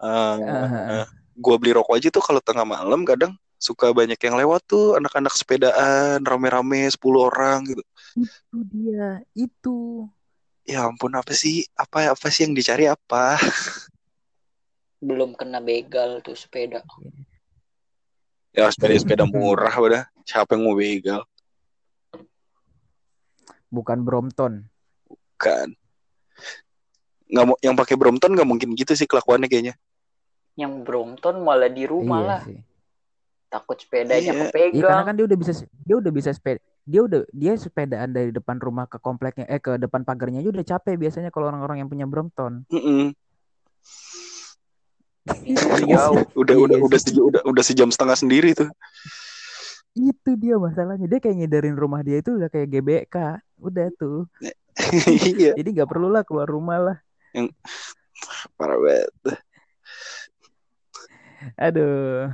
Ah. 0.00 1.04
gue 1.34 1.54
beli 1.58 1.74
rokok 1.74 1.98
aja 1.98 2.08
tuh 2.08 2.22
kalau 2.22 2.38
tengah 2.38 2.62
malam 2.64 3.02
kadang 3.02 3.34
suka 3.62 3.94
banyak 3.94 4.18
yang 4.18 4.34
lewat 4.34 4.66
tuh 4.66 4.98
anak-anak 4.98 5.30
sepedaan 5.30 6.18
rame-rame 6.26 6.90
10 6.90 6.98
orang 7.30 7.62
gitu. 7.70 7.82
itu 8.18 8.58
dia 8.66 9.22
itu 9.38 9.76
Ya 10.62 10.86
ampun 10.86 11.10
apa 11.14 11.34
sih 11.34 11.66
apa 11.74 12.14
apa 12.14 12.26
sih 12.30 12.46
yang 12.46 12.54
dicari 12.54 12.86
apa? 12.86 13.34
belum 15.06 15.34
kena 15.34 15.58
begal 15.58 16.22
tuh 16.22 16.38
sepeda. 16.38 16.86
Ya 18.54 18.70
sepeda 18.70 18.94
sepeda 18.94 19.24
murah 19.26 19.74
udah. 19.74 20.02
Siapa 20.22 20.54
yang 20.54 20.66
mau 20.70 20.78
begal? 20.78 21.26
bukan 23.72 24.04
Brompton. 24.04 24.68
Kan. 25.40 25.72
Nggak 27.32 27.46
mau 27.48 27.56
yang 27.64 27.72
pakai 27.72 27.96
Brompton 27.96 28.36
nggak 28.36 28.44
mungkin 28.44 28.76
gitu 28.76 28.92
sih 28.92 29.08
kelakuannya 29.08 29.48
kayaknya. 29.48 29.74
Yang 30.60 30.84
Brompton 30.84 31.40
malah 31.40 31.72
di 31.72 31.88
rumah 31.88 32.20
Iya 32.20 32.28
lah. 32.28 32.42
sih. 32.44 32.60
Takut 33.52 33.76
sepedanya 33.76 34.16
Iya. 34.18 34.32
Iya 34.32 34.44
kepegang. 34.48 34.80
karena 34.82 35.02
kan 35.04 35.14
dia 35.14 35.26
udah 35.26 35.38
bisa 35.38 35.52
dia 35.78 35.94
udah 35.94 36.08
bisa 36.10 36.30
sepeda 36.32 36.56
dia 36.82 37.00
udah 37.00 37.20
dia 37.30 37.52
sepedaan 37.54 38.10
dari 38.10 38.30
depan 38.30 38.56
rumah 38.56 38.88
ke 38.88 38.96
kompleknya 38.96 39.44
eh 39.44 39.60
ke 39.60 39.76
depan 39.76 40.02
pagarnya 40.02 40.40
aja 40.40 40.50
udah 40.50 40.64
capek 40.66 40.96
biasanya 40.96 41.28
kalau 41.28 41.46
orang-orang 41.46 41.78
yang 41.78 41.86
punya 41.86 42.02
Brompton. 42.04 42.64
Mm-mm. 42.66 43.12
Itu 45.44 45.62
Iya 45.84 45.96
jauh. 46.00 46.16
sih. 46.18 46.26
Udah 46.34 46.54
Iya 46.56 46.64
udah 46.64 46.78
udah 46.80 46.98
sejam, 46.98 47.22
udah 47.22 47.42
udah 47.44 47.62
sejam 47.62 47.88
setengah 47.88 48.16
sendiri 48.16 48.50
tuh. 48.52 48.66
Itu 49.92 50.34
dia 50.34 50.56
masalahnya. 50.56 51.04
Dia 51.04 51.20
kayak 51.20 51.36
ngidarin 51.38 51.76
rumah 51.76 52.00
dia 52.00 52.18
itu 52.18 52.34
udah 52.34 52.48
kayak 52.48 52.66
GBK. 52.66 53.16
Udah 53.60 53.86
tuh. 53.94 54.26
Iya, 55.36 55.52
Jadi 55.52 55.68
nggak 55.70 55.84
perlu 55.86 56.08
lah 56.08 56.24
keluar 56.24 56.48
rumah 56.48 56.80
lah. 56.80 56.96
parah 58.56 58.80
banget. 58.80 59.12
Aduh. 61.56 62.32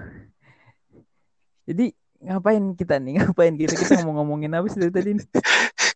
Jadi 1.68 1.92
ngapain 2.24 2.64
kita 2.72 2.96
nih? 2.96 3.12
Ngapain 3.20 3.54
kita? 3.60 3.76
Kita 3.76 4.00
ngomong-ngomongin 4.00 4.56
apa 4.56 4.66
sih 4.72 4.80
dari 4.80 4.92
tadi? 4.92 5.10
nih? 5.20 5.26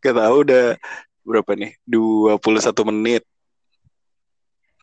Gak 0.05 0.15
tahu 0.15 0.37
udah 0.45 0.77
berapa 1.25 1.51
nih? 1.57 1.73
21 1.89 2.37
menit. 2.93 3.25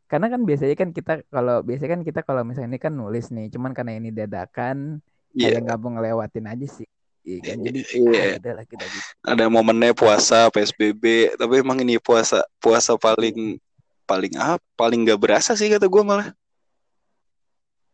Karena 0.10 0.26
kan 0.26 0.42
biasanya 0.42 0.74
kan 0.74 0.90
kita 0.90 1.22
kalau 1.30 1.62
biasanya 1.62 1.92
kan 1.94 2.02
kita 2.02 2.20
kalau 2.26 2.42
misalnya 2.42 2.74
ini 2.74 2.82
kan 2.82 2.98
nulis 2.98 3.30
nih, 3.30 3.54
cuman 3.54 3.78
karena 3.78 4.02
ini 4.02 4.10
dadakan 4.10 5.06
Iya, 5.38 5.54
kayak 5.54 5.70
nggak 5.70 5.80
mau 5.86 5.90
ngelewatin 5.94 6.50
aja 6.50 6.66
sih. 6.66 6.90
Iya 7.22 7.40
kan? 7.46 7.58
Jadi 7.62 7.80
Iya. 7.94 8.42
ah, 8.42 8.66
gitu. 8.66 8.98
ada 9.22 9.46
momennya 9.46 9.94
puasa, 9.94 10.50
PSBB, 10.50 11.38
tapi 11.38 11.62
emang 11.62 11.78
ini 11.86 12.02
puasa 12.02 12.42
puasa 12.58 12.98
paling 12.98 13.62
paling 14.10 14.34
apa? 14.42 14.58
Paling 14.74 15.06
gak 15.06 15.22
berasa 15.22 15.54
sih 15.54 15.70
kata 15.70 15.86
gue 15.86 16.02
malah. 16.02 16.34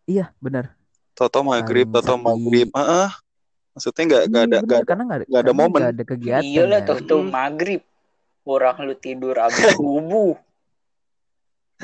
Iya, 0.08 0.32
benar. 0.40 0.85
Toto 1.16 1.40
maghrib, 1.42 1.88
Toto 1.88 2.14
maghrib. 2.16 2.68
Heeh. 2.70 3.10
Maksudnya 3.72 4.04
nggak 4.06 4.24
nggak 4.28 4.44
Iya, 4.44 4.48
ada 4.48 4.58
nggak 4.58 4.80
ada 4.80 4.94
nggak 4.96 5.20
ada 5.20 5.40
ada 5.42 5.52
momen. 5.52 5.80
nggak 5.82 5.94
ada 5.94 6.04
kegiatan 6.06 6.44
Iyalah 6.44 6.80
kan. 6.80 6.88
tuh 6.88 6.98
tuh 7.02 7.22
Mm. 7.22 7.30
maghrib. 7.30 7.82
Orang 8.46 8.76
lu 8.84 8.96
tidur 8.96 9.36
abis 9.36 9.64
subuh. 9.80 10.36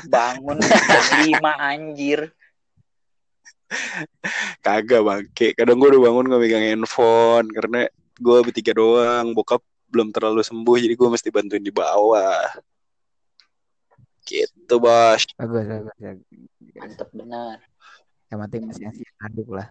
Bangun 0.06 0.56
jam 0.58 1.04
5 1.20 1.52
anjir. 1.58 2.20
kagak 4.60 5.00
bangke. 5.00 5.48
Kadang 5.52 5.76
gue 5.76 5.88
udah 5.90 6.02
bangun 6.02 6.28
gak 6.28 6.40
megang 6.40 6.60
handphone 6.62 7.48
karena 7.48 7.88
gue 8.14 8.36
bertiga 8.40 8.72
doang. 8.72 9.32
Bokap 9.32 9.60
belum 9.88 10.12
terlalu 10.12 10.40
sembuh 10.40 10.76
jadi 10.76 10.92
gue 10.92 11.08
mesti 11.08 11.28
bantuin 11.28 11.60
di 11.60 11.72
bawah. 11.72 12.52
Gitu 14.22 14.74
bos. 14.76 15.24
Bagus, 15.34 15.64
bagus, 15.66 15.96
bagus. 15.98 16.26
Mantep 16.72 17.08
benar. 17.12 17.56
Yang 18.32 18.40
penting 18.48 18.62
masih 18.64 18.84
aduk 19.20 19.48
lah. 19.52 19.68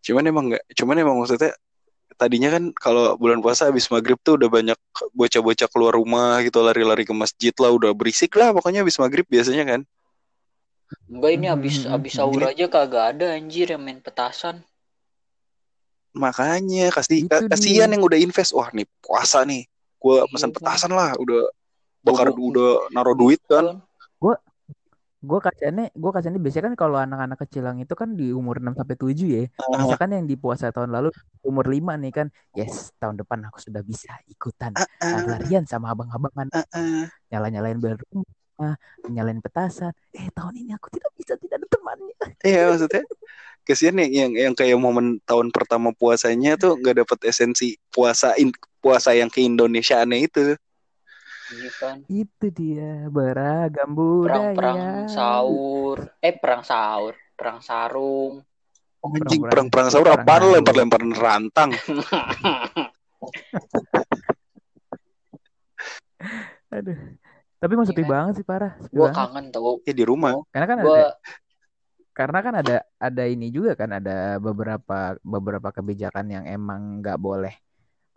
Cuman 0.00 0.24
emang 0.24 0.44
nggak, 0.48 0.64
cuman 0.72 0.96
emang 0.96 1.16
maksudnya 1.20 1.52
tadinya 2.16 2.48
kan 2.48 2.72
kalau 2.72 3.20
bulan 3.20 3.44
puasa 3.44 3.68
habis 3.68 3.84
maghrib 3.92 4.16
tuh 4.24 4.40
udah 4.40 4.48
banyak 4.48 4.78
bocah-bocah 5.12 5.68
keluar 5.68 5.92
rumah 5.92 6.40
gitu 6.40 6.64
lari-lari 6.64 7.04
ke 7.04 7.12
masjid 7.12 7.52
lah 7.60 7.68
udah 7.68 7.92
berisik 7.92 8.32
lah 8.32 8.56
pokoknya 8.56 8.80
habis 8.80 8.96
maghrib 8.96 9.28
biasanya 9.28 9.64
kan. 9.68 9.80
Enggak 11.04 11.30
ini 11.36 11.46
habis 11.52 11.84
Hmm, 11.84 12.00
habis 12.00 12.12
sahur 12.16 12.40
ini- 12.40 12.48
aja 12.48 12.66
kagak 12.68 13.04
ada 13.16 13.36
anjir 13.36 13.68
yang 13.68 13.82
main 13.84 14.00
petasan. 14.00 14.64
Makanya 16.14 16.94
kasih 16.94 17.26
Itu 17.26 17.44
kasihan 17.50 17.90
dia. 17.90 17.94
yang 17.98 18.04
udah 18.06 18.16
invest 18.16 18.54
wah 18.54 18.70
nih 18.70 18.86
puasa 19.02 19.42
nih 19.42 19.66
gua 19.98 20.22
Iya, 20.24 20.30
pesan 20.32 20.48
kan? 20.48 20.56
petasan 20.56 20.92
lah 20.94 21.10
udah 21.18 21.50
bakar 22.00 22.30
udah 22.30 22.88
naruh 22.94 23.16
duit 23.18 23.40
kan. 23.50 23.82
Gue 24.16 24.36
kasihannya, 25.40 25.94
gue 25.94 26.10
kasihannya 26.10 26.42
biasanya 26.42 26.64
kan 26.72 26.76
kalau 26.76 26.96
anak-anak 26.98 27.38
kecil 27.46 27.64
yang 27.64 27.78
itu 27.78 27.94
kan 27.96 28.18
di 28.18 28.34
umur 28.34 28.60
6 28.60 28.74
sampai 28.74 28.96
7 28.98 29.26
ya. 29.26 29.44
Ah, 29.60 29.84
Misalkan 29.84 30.10
yang 30.12 30.26
di 30.26 30.36
puasa 30.36 30.74
tahun 30.74 30.90
lalu 30.90 31.14
umur 31.46 31.70
5 31.70 31.94
nih 32.00 32.12
kan, 32.12 32.26
yes, 32.52 32.92
tahun 32.98 33.20
depan 33.20 33.46
aku 33.48 33.62
sudah 33.62 33.82
bisa 33.86 34.10
ikutan 34.26 34.74
ah, 34.74 34.84
ah, 35.00 35.22
lari-larian 35.22 35.64
sama 35.64 35.94
abang-abangan, 35.94 36.50
ah, 36.52 36.66
ah. 36.74 37.06
nyala-nyalain 37.30 37.78
bel 37.78 37.96
rumah, 37.96 38.74
nyalain 39.06 39.40
petasan. 39.40 39.94
Eh, 40.12 40.28
tahun 40.34 40.54
ini 40.60 40.76
aku 40.76 40.90
tidak 40.90 41.10
bisa, 41.14 41.38
tidak 41.38 41.62
ada 41.62 41.68
temannya. 41.70 42.16
Iya 42.44 42.70
maksudnya 42.74 43.02
kasihan 43.64 43.96
yang 43.96 44.12
yang 44.12 44.32
yang 44.36 44.54
kayak 44.54 44.76
momen 44.76 45.18
tahun 45.24 45.48
pertama 45.48 45.96
puasanya 45.96 46.60
tuh 46.60 46.76
nggak 46.76 47.00
dapet 47.00 47.18
esensi 47.32 47.80
puasa 47.88 48.36
in, 48.36 48.52
puasa 48.84 49.16
yang 49.16 49.32
ke 49.32 49.40
Indonesiaannya 49.40 50.18
itu. 50.20 50.54
Iya 51.54 51.70
kan. 51.78 51.96
Itu 52.10 52.46
dia, 52.50 53.06
beragam 53.08 53.94
budaya. 53.94 54.50
Perang-perang 54.54 55.06
sahur, 55.06 55.98
eh 56.18 56.34
perang 56.34 56.62
sahur, 56.66 57.14
perang 57.38 57.62
sarung. 57.62 58.42
Oh, 59.00 59.10
anjing 59.12 59.44
Perang-perang- 59.44 59.50
perang 59.52 59.68
perang 59.70 59.88
sahur 59.92 60.06
perang 60.08 60.24
apaan 60.24 60.40
lu 60.40 60.46
sahur. 60.48 60.56
lempar-lemparan 60.58 61.12
rantang. 61.14 61.70
Aduh. 66.74 66.98
Tapi 67.60 67.72
mau 67.78 67.86
sepi 67.86 68.04
kan? 68.04 68.10
banget 68.10 68.32
sih 68.42 68.46
parah. 68.46 68.72
Banget. 68.92 69.14
kangen 69.16 69.44
tau. 69.48 69.80
Ya 69.88 69.92
di 69.96 70.04
rumah. 70.04 70.36
Karena 70.52 70.66
kan 70.68 70.78
Gua 70.82 70.90
ada 70.92 71.06
karena 72.14 72.38
kan 72.46 72.54
ada 72.54 72.76
ada 73.02 73.24
ini 73.26 73.50
juga 73.50 73.74
kan 73.74 73.90
ada 73.90 74.38
beberapa 74.38 75.18
beberapa 75.18 75.74
kebijakan 75.74 76.30
yang 76.30 76.44
emang 76.46 77.02
nggak 77.02 77.18
boleh 77.18 77.50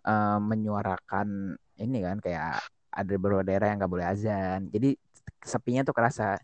eh, 0.06 0.38
menyuarakan 0.38 1.58
ini 1.82 1.98
kan 2.06 2.22
kayak 2.22 2.62
ada 2.98 3.14
beberapa 3.14 3.46
daerah 3.46 3.70
yang 3.70 3.78
nggak 3.78 3.92
boleh 3.94 4.06
azan. 4.10 4.66
Jadi 4.74 4.98
sepinya 5.46 5.86
tuh 5.86 5.94
kerasa. 5.94 6.34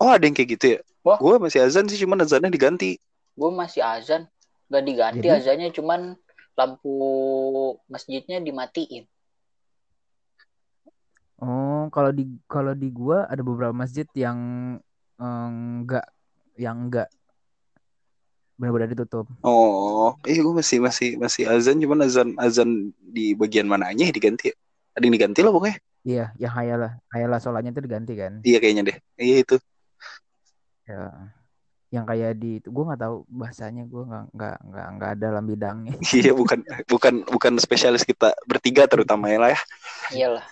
Oh 0.00 0.08
ada 0.08 0.24
yang 0.24 0.32
kayak 0.32 0.56
gitu 0.56 0.66
ya? 0.76 0.80
Wah. 1.04 1.20
Gue 1.20 1.36
masih 1.36 1.60
azan 1.60 1.84
sih 1.84 2.00
cuman 2.00 2.24
azannya 2.24 2.48
diganti. 2.48 2.96
gue 3.34 3.50
masih 3.50 3.82
azan, 3.82 4.30
gak 4.70 4.84
diganti 4.86 5.26
Jadi- 5.26 5.36
azannya 5.42 5.68
cuman 5.74 6.14
lampu 6.54 6.94
masjidnya 7.90 8.38
dimatiin. 8.38 9.10
Oh, 11.42 11.90
kalau 11.90 12.14
di 12.14 12.30
kalau 12.46 12.72
di 12.78 12.88
gua 12.94 13.26
ada 13.26 13.42
beberapa 13.42 13.74
masjid 13.74 14.06
yang 14.14 14.38
eh, 15.18 15.48
nggak 15.82 16.06
yang 16.56 16.88
enggak 16.88 17.10
benar-benar 18.54 18.94
ditutup. 18.94 19.26
Oh, 19.42 20.14
iya 20.30 20.38
gue 20.40 20.54
masih 20.54 20.78
masih 20.78 21.18
masih 21.18 21.42
azan 21.50 21.82
cuman 21.82 22.06
azan 22.06 22.38
azan 22.38 22.94
di 23.02 23.34
bagian 23.34 23.66
mananya 23.66 24.06
ya 24.06 24.14
diganti 24.14 24.54
ya? 24.54 24.56
Ada 24.94 25.02
yang 25.04 25.14
diganti 25.14 25.40
lah 25.42 25.52
pokoknya. 25.52 25.76
Iya, 26.04 26.26
yang 26.36 26.52
hayalah 26.52 26.92
hayalah 27.10 27.38
sholatnya 27.40 27.72
itu 27.72 27.82
diganti 27.82 28.12
kan. 28.14 28.32
Iya 28.46 28.58
kayaknya 28.62 28.82
deh. 28.92 28.96
Iya 29.18 29.36
itu. 29.42 29.56
Ya. 30.86 31.32
Yang 31.94 32.04
kayak 32.10 32.32
di 32.38 32.50
itu 32.58 32.68
gua 32.74 32.84
nggak 32.92 33.02
tahu 33.06 33.16
bahasanya 33.30 33.82
gua 33.86 34.02
nggak 34.04 34.24
nggak 34.34 34.56
nggak 34.68 34.86
nggak 34.98 35.10
ada 35.16 35.24
dalam 35.32 35.44
bidangnya. 35.48 35.94
Iya 36.20 36.32
bukan 36.36 36.58
bukan 36.86 37.14
bukan 37.26 37.52
spesialis 37.58 38.06
kita 38.06 38.36
bertiga 38.46 38.84
terutama 38.84 39.32
ya 39.32 39.38
lah 39.40 39.50
ya. 39.54 39.60
Iyalah, 40.12 40.44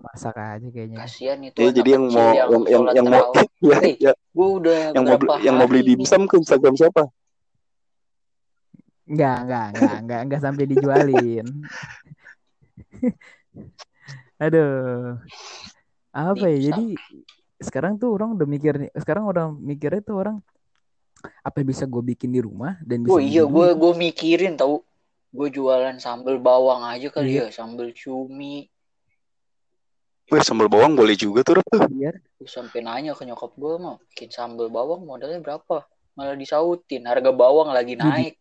masak 0.00 0.36
aja 0.36 0.68
kayaknya. 0.72 0.98
kasihan 1.04 1.38
itu 1.44 1.58
Ya 1.60 1.70
jadi 1.72 1.90
yang 1.98 2.04
mau 2.08 2.30
yang, 2.32 2.48
yang 2.64 2.82
yang, 2.96 3.06
mau 3.08 3.32
ya, 3.60 3.78
ya, 4.00 4.12
Gue 4.32 4.48
udah 4.62 4.80
yang 4.96 5.04
mau 5.04 5.18
yang 5.40 5.54
mau 5.60 5.66
beli 5.68 5.82
dimsum 5.82 6.24
ke 6.24 6.40
Instagram 6.40 6.74
siapa? 6.78 7.10
Enggak, 9.04 9.36
enggak, 9.44 9.66
enggak, 9.76 9.96
enggak, 10.00 10.20
enggak 10.24 10.40
sampai 10.40 10.64
dijualin. 10.64 11.46
Aduh. 14.44 15.18
Apa 16.14 16.44
ya? 16.50 16.58
Jadi 16.70 16.94
sekarang 17.58 17.96
tuh 17.96 18.14
orang 18.14 18.34
udah 18.36 18.46
mikir 18.46 18.76
nih, 18.76 18.90
sekarang 18.98 19.24
orang 19.26 19.56
mikirnya 19.58 20.02
tuh 20.02 20.16
orang 20.20 20.36
apa 21.40 21.64
yang 21.64 21.68
bisa 21.72 21.88
gue 21.88 22.02
bikin 22.04 22.30
di 22.36 22.40
rumah 22.44 22.76
dan 22.84 23.00
bisa 23.00 23.16
Oh 23.16 23.20
iya, 23.22 23.42
gue 23.48 23.66
gue 23.74 23.92
mikirin 23.96 24.58
tau. 24.58 24.84
Gue 25.34 25.50
jualan 25.50 25.98
sambal 25.98 26.38
bawang 26.38 26.86
aja 26.86 27.10
kali 27.10 27.34
Iya. 27.34 27.50
ya, 27.50 27.54
sambal 27.64 27.90
cumi. 27.90 28.70
Wih 30.30 30.42
sambal 30.46 30.70
bawang 30.70 30.94
boleh 30.94 31.18
juga 31.18 31.42
tuh 31.42 31.58
tuh. 31.58 31.84
biar 31.90 32.22
Gue 32.38 32.46
sampai 32.46 32.86
nanya 32.86 33.18
ke 33.18 33.26
nyokap 33.26 33.50
gue 33.58 33.74
mau 33.82 33.98
bikin 34.14 34.30
sambal 34.30 34.70
bawang 34.70 35.02
modalnya 35.02 35.42
berapa? 35.42 35.82
Malah 36.14 36.38
disautin, 36.38 37.02
harga 37.10 37.34
bawang 37.34 37.74
lagi 37.74 37.98
naik. 37.98 38.38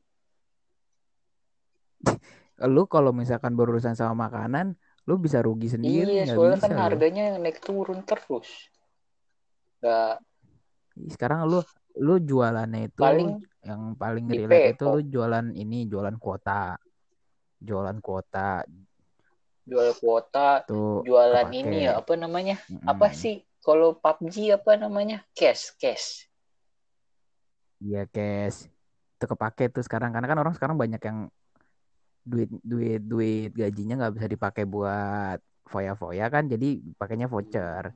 Lu 2.61 2.85
kalau 2.85 3.09
misalkan 3.09 3.57
berurusan 3.57 3.97
sama 3.97 4.29
makanan, 4.29 4.77
lu 5.09 5.17
bisa 5.17 5.41
rugi 5.41 5.73
sendiri, 5.73 6.21
Iya, 6.23 6.37
soalnya 6.37 6.57
bisa 6.61 6.69
kan 6.69 6.79
harganya 6.85 7.23
naik 7.41 7.59
turun 7.59 7.99
terus. 8.05 8.49
Gak 9.81 10.21
Sekarang 11.09 11.49
lu 11.49 11.59
lu 11.97 12.21
jualannya 12.21 12.89
itu 12.89 13.01
Paling 13.01 13.41
yang 13.65 13.81
paling 13.97 14.25
relate 14.29 14.77
itu 14.77 14.83
lu 14.85 14.99
jualan 15.01 15.45
ini, 15.53 15.89
jualan 15.89 16.15
kuota. 16.21 16.77
Jualan 17.63 17.97
kuota 18.03 18.61
jual 19.63 19.95
kuota, 19.95 20.67
tuh 20.67 21.07
jualan 21.07 21.47
kepake. 21.47 21.63
ini 21.63 21.87
ya, 21.87 21.95
apa 21.95 22.13
namanya? 22.19 22.59
Mm-mm. 22.67 22.83
Apa 22.87 23.15
sih? 23.15 23.47
Kalau 23.63 23.95
PUBG 23.95 24.51
apa 24.51 24.75
namanya? 24.75 25.23
Cash, 25.31 25.71
cash. 25.79 26.27
Iya, 27.79 28.03
cash. 28.11 28.67
Itu 29.15 29.25
kepake 29.31 29.71
tuh 29.71 29.83
sekarang 29.87 30.11
karena 30.11 30.27
kan 30.27 30.39
orang 30.39 30.53
sekarang 30.55 30.75
banyak 30.75 30.99
yang 30.99 31.31
duit 32.23 32.49
duit 32.63 33.01
duit 33.03 33.51
gajinya 33.51 33.99
nggak 33.99 34.13
bisa 34.15 34.27
dipakai 34.31 34.63
buat 34.63 35.39
foya-foya 35.67 36.27
kan, 36.31 36.47
jadi 36.47 36.79
pakainya 36.95 37.27
voucher. 37.27 37.91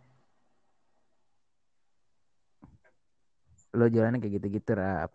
Lo 3.75 3.85
jualannya 3.87 4.19
kayak 4.19 4.33
gitu-gitu, 4.41 4.71
Rap. 4.75 5.11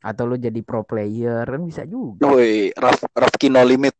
Atau 0.00 0.24
lo 0.30 0.36
jadi 0.38 0.60
pro 0.64 0.86
player 0.86 1.44
kan 1.44 1.62
bisa 1.66 1.82
juga. 1.84 2.28
Woi, 2.30 2.72
Raf 2.72 3.04
Rafki 3.12 3.52
no 3.52 3.60
limit. 3.66 3.92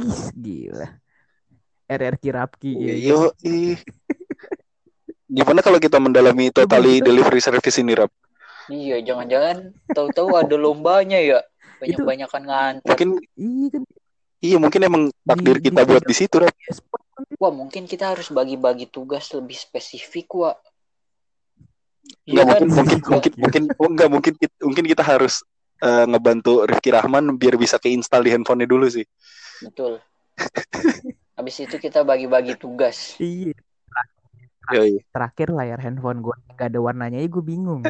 Ih, 0.00 0.22
gila. 0.32 0.88
RRQ 1.90 2.22
Rapki 2.32 2.70
gitu. 2.72 3.06
Yo, 3.10 3.20
ih. 3.44 3.76
Gimana 5.30 5.60
kalau 5.62 5.78
kita 5.78 6.00
mendalami 6.02 6.50
totally 6.50 7.02
delivery 7.04 7.42
service 7.42 7.78
ini, 7.78 7.94
Rap? 7.98 8.10
Iya, 8.70 9.02
jangan-jangan 9.02 9.74
tahu-tahu 9.90 10.38
ada 10.38 10.54
lombanya 10.54 11.18
ya. 11.18 11.42
Itu- 11.80 12.04
Banyak-banyakan 12.04 12.42
nganter. 12.44 12.88
Mungkin 12.88 13.08
Iya 13.36 13.68
kan 13.72 13.82
iya 14.40 14.56
mungkin 14.56 14.80
emang 14.84 15.02
takdir 15.24 15.56
Di- 15.60 15.64
kita 15.68 15.80
di- 15.84 15.88
buat 15.88 16.04
di 16.04 16.14
situ, 16.16 16.36
Rap. 16.40 16.52
kan 16.52 17.24
Wah, 17.36 17.52
mungkin 17.52 17.84
kita 17.84 18.16
harus 18.16 18.32
bagi-bagi 18.32 18.88
tugas 18.88 19.28
lebih 19.32 19.52
spesifik, 19.56 20.32
Wak. 20.34 20.56
Enggak 22.24 22.24
Iya 22.24 22.42
mungkin 22.44 22.68
kan? 22.68 22.76
mungkin 22.80 22.98
Iya. 22.98 23.08
mungkin 23.12 23.32
mungkin 23.36 23.62
oh, 23.76 23.88
enggak 23.88 24.08
mungkin 24.10 24.32
kita, 24.36 24.54
mungkin 24.64 24.84
kita 24.88 25.02
harus 25.04 25.34
eh, 25.80 26.04
ngebantu 26.04 26.68
Rifki 26.68 26.92
Rahman 26.92 27.40
biar 27.40 27.56
bisa 27.56 27.80
keinstal 27.80 28.20
di 28.20 28.32
handphonenya 28.32 28.68
dulu 28.68 28.84
sih. 28.88 29.04
Betul. 29.64 30.00
Habis 31.36 31.56
itu 31.64 31.76
kita 31.76 32.04
bagi-bagi 32.04 32.56
tugas. 32.56 33.16
Iya. 33.16 33.56
Yoi. 34.70 35.02
Terakhir 35.10 35.48
layar 35.50 35.78
handphone 35.82 36.22
gue 36.22 36.36
nggak 36.54 36.68
ada 36.70 36.78
warnanya, 36.78 37.18
ya 37.18 37.26
gue 37.26 37.42
bingung. 37.42 37.82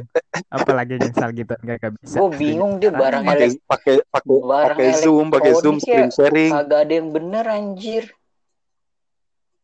Apalagi 0.48 0.96
nyesal 0.96 1.36
gitu 1.36 1.52
nggak 1.60 1.92
bisa. 2.00 2.16
Gue 2.24 2.30
bingung 2.40 2.80
deh 2.80 2.88
barang 2.88 3.24
Pakai 3.24 3.48
pakai 3.68 3.94
pakai 4.08 4.36
pakai 4.40 4.88
Zoom, 4.96 5.26
pakai 5.28 5.52
Zoom 5.60 5.76
elektronik 5.76 5.84
screen 5.84 6.08
ya 6.08 6.16
sharing. 6.16 6.50
kagak 6.56 6.80
ada 6.88 6.92
yang 6.96 7.08
bener 7.12 7.44
anjir. 7.44 8.04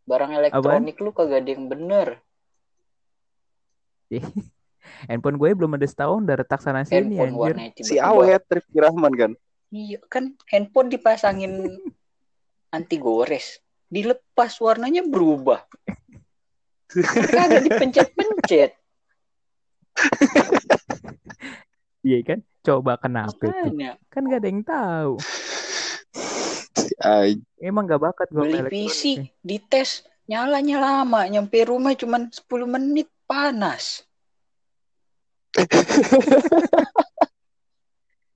Barang 0.06 0.32
elektronik 0.36 0.96
lu 1.00 1.10
kagak 1.16 1.40
ada 1.42 1.50
yang 1.50 1.66
bener. 1.66 2.08
handphone 5.10 5.34
gue 5.34 5.50
belum 5.50 5.74
ada 5.74 5.86
setahun 5.88 6.22
udah 6.22 6.36
retak 6.46 6.62
sana 6.62 6.86
sini 6.86 7.18
Handphone 7.18 7.58
anjir. 7.58 7.82
Si 7.82 7.98
tiba-tiba. 7.98 8.06
awet 8.06 8.42
Rifki 8.46 8.78
Rahman 8.78 9.12
kan. 9.16 9.32
Iya 9.72 9.98
kan 10.06 10.36
handphone 10.46 10.88
dipasangin 10.92 11.52
anti 12.76 12.96
gores. 13.00 13.58
Dilepas 13.86 14.58
warnanya 14.62 15.02
berubah. 15.06 15.62
Kagak 16.90 17.62
dipencet-pencet. 17.66 18.70
Iya 22.06 22.22
kan? 22.22 22.38
Coba 22.62 22.94
kenapa 23.02 23.34
tuh? 23.34 23.50
Makanya 23.50 23.98
Kan 24.14 24.30
gak 24.30 24.38
ada 24.38 24.46
yang 24.46 24.62
tahu. 24.62 25.18
Emang 27.58 27.90
gak 27.90 27.98
bakat 27.98 28.30
gue 28.30 28.46
beli 28.46 28.62
PC 28.70 29.26
dites 29.42 30.06
nyalanya 30.30 30.78
lama 30.78 31.26
nyampe 31.26 31.66
rumah 31.66 31.98
cuman 31.98 32.30
10 32.30 32.46
menit 32.66 33.06
panas 33.30 34.06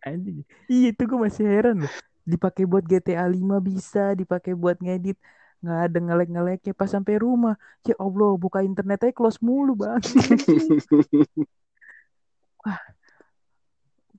Anjing. 0.00 0.48
Iya 0.64 0.96
itu 0.96 1.02
gue 1.04 1.20
masih 1.20 1.44
heran 1.44 1.84
loh. 1.84 1.92
Dipakai 2.24 2.64
buat 2.64 2.80
GTA 2.88 3.28
5 3.28 3.60
bisa, 3.60 4.16
dipakai 4.16 4.56
buat 4.56 4.80
ngedit. 4.80 5.20
Nggak 5.61 5.81
ada 5.92 5.99
ngelek-ngeleknya 6.01 6.73
pas 6.73 6.88
sampai 6.88 7.20
rumah. 7.20 7.53
Ya 7.85 7.92
Allah, 8.01 8.33
buka 8.40 8.64
internet 8.64 9.05
aja 9.05 9.12
close 9.12 9.37
mulu 9.44 9.77
bang. 9.77 10.01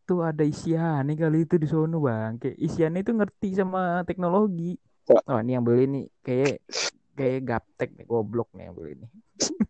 Tuh 0.06 0.22
ada 0.22 0.46
isiannya 0.46 1.18
kali 1.18 1.50
itu 1.50 1.58
di 1.58 1.66
sono 1.66 2.06
bang. 2.06 2.38
Kayak 2.38 2.62
isiannya 2.62 3.02
itu 3.02 3.12
ngerti 3.18 3.58
sama 3.58 4.06
teknologi. 4.06 4.78
Oh 5.10 5.42
ini 5.42 5.58
yang 5.58 5.66
beli 5.66 5.90
nih 5.90 6.06
kayak 6.22 6.62
kayak 7.18 7.42
gaptek 7.44 7.90
nih 7.98 8.06
goblok 8.06 8.54
nih 8.54 8.70
yang 8.70 8.78
beli 8.78 8.94
nih. 9.02 9.10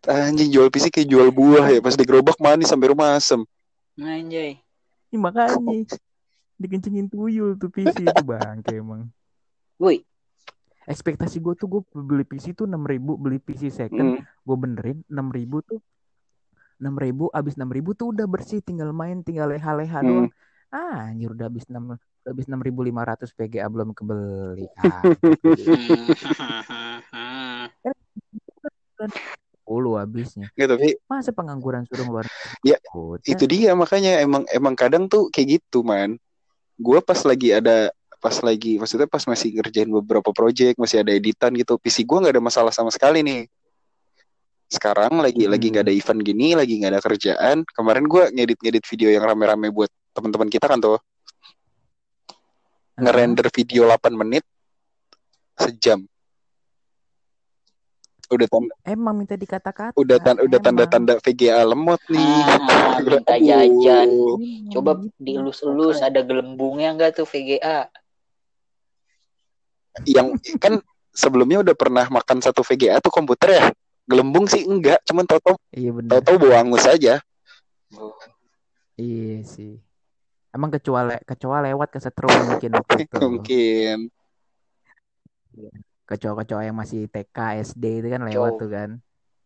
Anjing 0.06 0.52
jual 0.52 0.68
PC 0.68 0.92
kayak 0.92 1.08
jual 1.08 1.32
buah 1.32 1.72
ya. 1.72 1.80
Pas 1.80 1.96
digerobak 1.96 2.36
manis 2.36 2.68
sampai 2.68 2.92
rumah 2.92 3.16
asem. 3.16 3.40
Anjay. 3.96 4.60
Ini 5.08 5.16
makanya 5.16 5.88
dikencengin 6.60 7.08
tuyul 7.08 7.56
tuh 7.56 7.72
PC 7.72 8.12
itu 8.12 8.22
bang 8.22 8.60
kayak 8.60 8.84
emang. 8.84 9.08
Woi, 9.80 10.04
Ekspektasi 10.88 11.38
gue 11.38 11.54
tuh 11.54 11.68
gue 11.70 11.82
beli 11.94 12.26
PC 12.26 12.58
tuh 12.58 12.66
6000 12.66 12.90
ribu 12.90 13.12
beli 13.14 13.38
PC 13.38 13.70
second 13.70 14.18
Hmm. 14.18 14.22
gue 14.22 14.56
benerin 14.58 14.98
6000 15.06 15.30
ribu 15.30 15.56
tuh 15.62 15.78
6000 16.82 16.98
ribu 16.98 17.24
abis 17.30 17.54
6000 17.54 17.76
ribu 17.78 17.90
tuh 17.94 18.10
udah 18.10 18.26
bersih 18.26 18.58
tinggal 18.58 18.90
main 18.90 19.22
tinggal 19.22 19.46
leha-leha 19.46 19.98
Hmm. 20.02 20.08
doang 20.10 20.28
ah 20.72 21.12
anjir 21.12 21.30
udah 21.30 21.46
habis 21.46 21.64
6 21.70 21.94
udah 21.94 22.30
habis 22.32 22.46
6500 22.50 23.30
PGA 23.38 23.66
belum 23.70 23.94
kebeli 23.94 24.66
ah, 24.82 25.06
puluh 29.62 29.94
habisnya 30.00 30.50
tapi 30.58 30.98
masa 31.06 31.30
pengangguran 31.30 31.86
suruh 31.86 32.02
ngeluarin 32.06 32.30
Ya, 32.62 32.78
kota? 32.86 33.26
itu 33.26 33.44
dia 33.46 33.74
makanya 33.74 34.22
emang 34.22 34.46
emang 34.54 34.74
kadang 34.78 35.10
tuh 35.10 35.26
kayak 35.34 35.58
gitu 35.58 35.82
man. 35.82 36.14
Gue 36.78 37.02
pas 37.02 37.18
lagi 37.26 37.50
ada 37.50 37.90
pas 38.22 38.38
lagi 38.38 38.78
maksudnya 38.78 39.04
pas 39.04 39.26
masih 39.26 39.50
ngerjain 39.52 39.90
beberapa 39.92 40.30
project 40.30 40.78
masih 40.78 41.02
ada 41.02 41.10
editan 41.10 41.50
gitu 41.52 41.74
PC 41.74 42.06
gue 42.06 42.22
nggak 42.22 42.32
ada 42.32 42.40
masalah 42.40 42.70
sama 42.70 42.88
sekali 42.88 43.18
nih 43.20 43.50
sekarang 44.68 45.18
lagi 45.18 45.44
lagi 45.44 45.66
Hmm. 45.66 45.72
nggak 45.74 45.84
ada 45.84 45.92
event 45.92 46.20
gini 46.22 46.54
lagi 46.54 46.78
nggak 46.78 46.92
ada 46.92 47.02
kerjaan 47.02 47.56
kemarin 47.68 48.06
gue 48.06 48.24
ngedit 48.30 48.56
ngedit 48.56 48.84
video 48.86 49.10
yang 49.10 49.20
rame-rame 49.22 49.68
buat 49.68 49.90
teman-teman 50.12 50.46
kita 50.46 50.64
kan 50.64 50.78
tuh 50.78 51.02
ngerender 52.94 53.50
video 53.50 53.84
8 53.84 54.14
menit 54.14 54.46
sejam 55.54 56.06
udah 58.28 58.48
tanda 58.48 58.72
emang 58.82 59.14
minta 59.14 59.36
dikata-kata 59.36 59.92
udah 59.92 60.16
tan- 60.18 60.40
udah 60.40 60.56
tanda-tanda 60.58 61.20
VGA 61.20 61.66
lemot 61.66 62.00
nih 62.06 62.24
Ah, 62.72 62.96
Gua- 62.96 63.20
minta 63.20 63.36
jajan. 63.36 64.08
Emang 64.08 64.72
Coba 64.72 64.92
gitu. 64.96 65.12
dielus-elus 65.18 66.00
ada 66.00 66.20
gelembungnya 66.22 66.92
enggak 66.92 67.12
tuh 67.12 67.26
VGA? 67.26 67.92
Yang 70.08 70.36
kan 70.56 70.80
sebelumnya 71.12 71.60
udah 71.60 71.74
pernah 71.76 72.08
makan 72.08 72.40
satu 72.40 72.64
VGA 72.64 72.98
tuh 72.98 73.12
komputer 73.12 73.60
ya? 73.60 73.64
Gelembung 74.08 74.48
sih 74.48 74.64
enggak. 74.64 75.00
Cuman 75.06 75.28
tau-tau 75.28 75.56
iya 75.72 75.90
bener. 75.92 76.10
tau-tau 76.18 76.36
bau 76.40 76.54
angus 76.56 76.84
aja. 76.88 77.20
Iya 78.96 79.44
sih. 79.44 79.80
Emang 80.52 80.68
kecuali 80.68 81.16
kecuali 81.24 81.72
lewat 81.72 81.88
kesetrum 81.96 82.28
mungkin 82.28 82.70
waktu 82.76 83.08
itu. 83.08 83.16
Mungkin. 83.24 83.98
Kecoa-kecoa 86.04 86.62
yang 86.68 86.76
masih 86.76 87.08
TK 87.08 87.64
SD 87.72 88.04
itu 88.04 88.08
kan 88.12 88.20
lewat 88.28 88.52
Cow. 88.56 88.60
tuh 88.60 88.68
kan. 88.68 88.90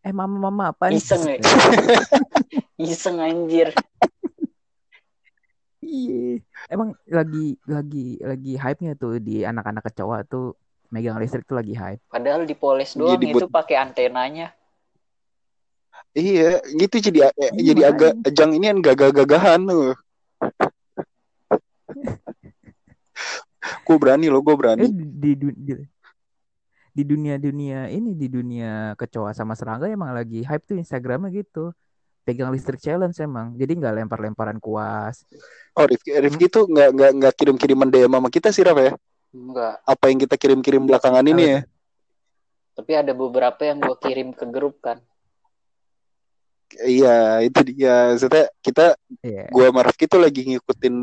Eh 0.03 0.11
mama 0.11 0.51
mama 0.51 0.63
apa 0.75 0.91
nih? 0.91 0.99
Iseng 0.99 1.23
ya? 1.23 1.39
Iseng 2.91 3.23
anjir. 3.23 3.71
Iya. 5.87 6.43
Emang 6.67 6.91
lagi 7.07 7.55
lagi 7.63 8.19
lagi 8.19 8.53
hype 8.59 8.79
nya 8.83 8.93
tuh 8.99 9.17
di 9.23 9.41
anak-anak 9.47 9.83
kecoa 9.87 10.27
tuh 10.27 10.53
megang 10.91 11.17
listrik 11.19 11.47
tuh 11.47 11.57
lagi 11.57 11.73
hype. 11.75 12.03
Padahal 12.11 12.43
dipoles 12.43 12.91
doang 12.95 13.15
Jadi 13.19 13.25
itu 13.31 13.45
pakai 13.47 13.75
antenanya. 13.79 14.51
iya 16.17 16.61
gitu 16.77 16.95
jadi 17.11 17.29
eh, 17.35 17.51
Iya, 17.55 17.61
jadi 17.73 17.81
agak 17.93 18.11
makanya. 18.15 18.27
ajang 18.31 18.51
ini 18.57 18.65
kan 18.69 18.77
gagah-gagahan 18.83 19.61
tuh. 19.67 19.91
Gue 23.85 23.97
berani 23.99 24.27
loh 24.31 24.41
gue 24.43 24.53
eh 24.53 24.57
berani. 24.59 24.81
Di, 24.87 25.03
di, 25.03 25.31
du- 25.35 25.57
di, 25.57 25.73
di 26.97 27.03
dunia 27.05 27.35
dunia 27.37 27.79
ini 27.93 28.17
di 28.17 28.25
dunia 28.25 28.97
kecoa 28.97 29.29
sama 29.35 29.53
serangga 29.53 29.85
emang 29.85 30.11
lagi 30.17 30.41
hype 30.41 30.65
tuh 30.65 30.77
Instagramnya 30.81 31.29
gitu 31.29 31.69
pegang 32.27 32.51
listrik 32.51 32.75
challenge 32.77 33.15
emang 33.17 33.55
jadi 33.55 33.71
nggak 33.71 33.93
lempar-lemparan 34.03 34.59
kuas 34.59 35.23
oh 35.71 35.87
Rifki 35.87 36.11
Rifki 36.19 36.51
tuh 36.51 36.67
nggak 36.67 36.89
nggak 36.91 37.11
nggak 37.15 37.33
kirim-kiriman 37.39 37.87
DM 37.87 38.11
sama 38.11 38.27
kita 38.27 38.51
sih 38.51 38.67
Raf 38.67 38.75
ya 38.75 38.91
Enggak. 39.31 39.79
apa 39.81 40.03
yang 40.11 40.19
kita 40.19 40.35
kirim-kirim 40.35 40.83
belakangan 40.83 41.23
ini 41.23 41.43
ya 41.47 41.61
Tapi 42.75 42.91
ada 42.93 43.09
beberapa 43.09 43.57
yang 43.63 43.79
gua 43.79 43.95
kirim 43.95 44.29
ke 44.31 44.45
grup 44.45 44.77
kan. 44.77 44.99
iya 46.83 47.39
itu 47.41 47.59
dia 47.73 48.11
maksudnya 48.11 48.51
kita 48.59 48.93
Iya. 49.23 49.47
gua 49.49 49.71
sama 49.71 49.81
Rifki 49.87 50.05
tuh 50.05 50.19
lagi 50.19 50.41
ngikutin 50.45 50.95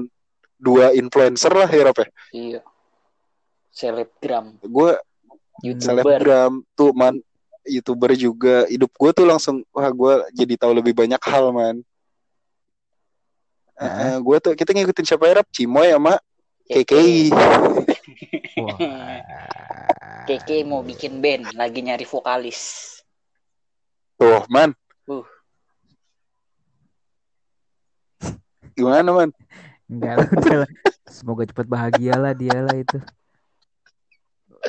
dua 0.55 0.93
influencer 0.93 1.51
lah 1.51 1.67
ya 1.67 1.83
Raf 1.89 1.99
ya 1.99 2.09
Iya. 2.31 2.61
Selebgram, 3.75 4.55
gue. 4.63 4.93
YouTuber. 5.67 5.83
selebgram 6.05 6.53
tuh 6.75 6.95
man 6.95 7.19
youtuber 7.65 8.13
juga 8.17 8.69
hidup 8.69 8.93
gue 8.93 9.11
tuh 9.13 9.27
langsung 9.27 9.65
wah 9.73 9.89
gue 9.89 10.15
jadi 10.37 10.55
tahu 10.61 10.73
lebih 10.77 10.93
banyak 10.93 11.21
hal 11.21 11.51
man 11.53 11.81
Heeh. 13.75 14.15
gue 14.23 14.37
tuh 14.39 14.53
kita 14.55 14.71
ngikutin 14.71 15.07
siapa 15.07 15.27
ya 15.27 15.43
Rap? 15.43 15.51
Cimoy 15.51 15.91
sama 15.91 16.15
KKI. 16.65 17.29
Keke 20.25 20.65
mau 20.65 20.81
bikin 20.81 21.21
band, 21.21 21.53
lagi 21.53 21.85
nyari 21.85 22.07
vokalis. 22.09 22.95
tuh 24.17 24.47
man 24.49 24.73
Uh. 25.05 25.21
gimana 28.73 29.13
man 29.13 29.31
Enggak 29.85 30.15
lah, 30.17 30.29
udah 30.33 30.57
lah. 30.65 30.71
Semoga 31.13 31.45
cepat 31.45 31.67
bahagia 31.69 32.17
lah 32.17 32.33
dia 32.33 32.57
lah 32.65 32.73
itu. 32.73 32.97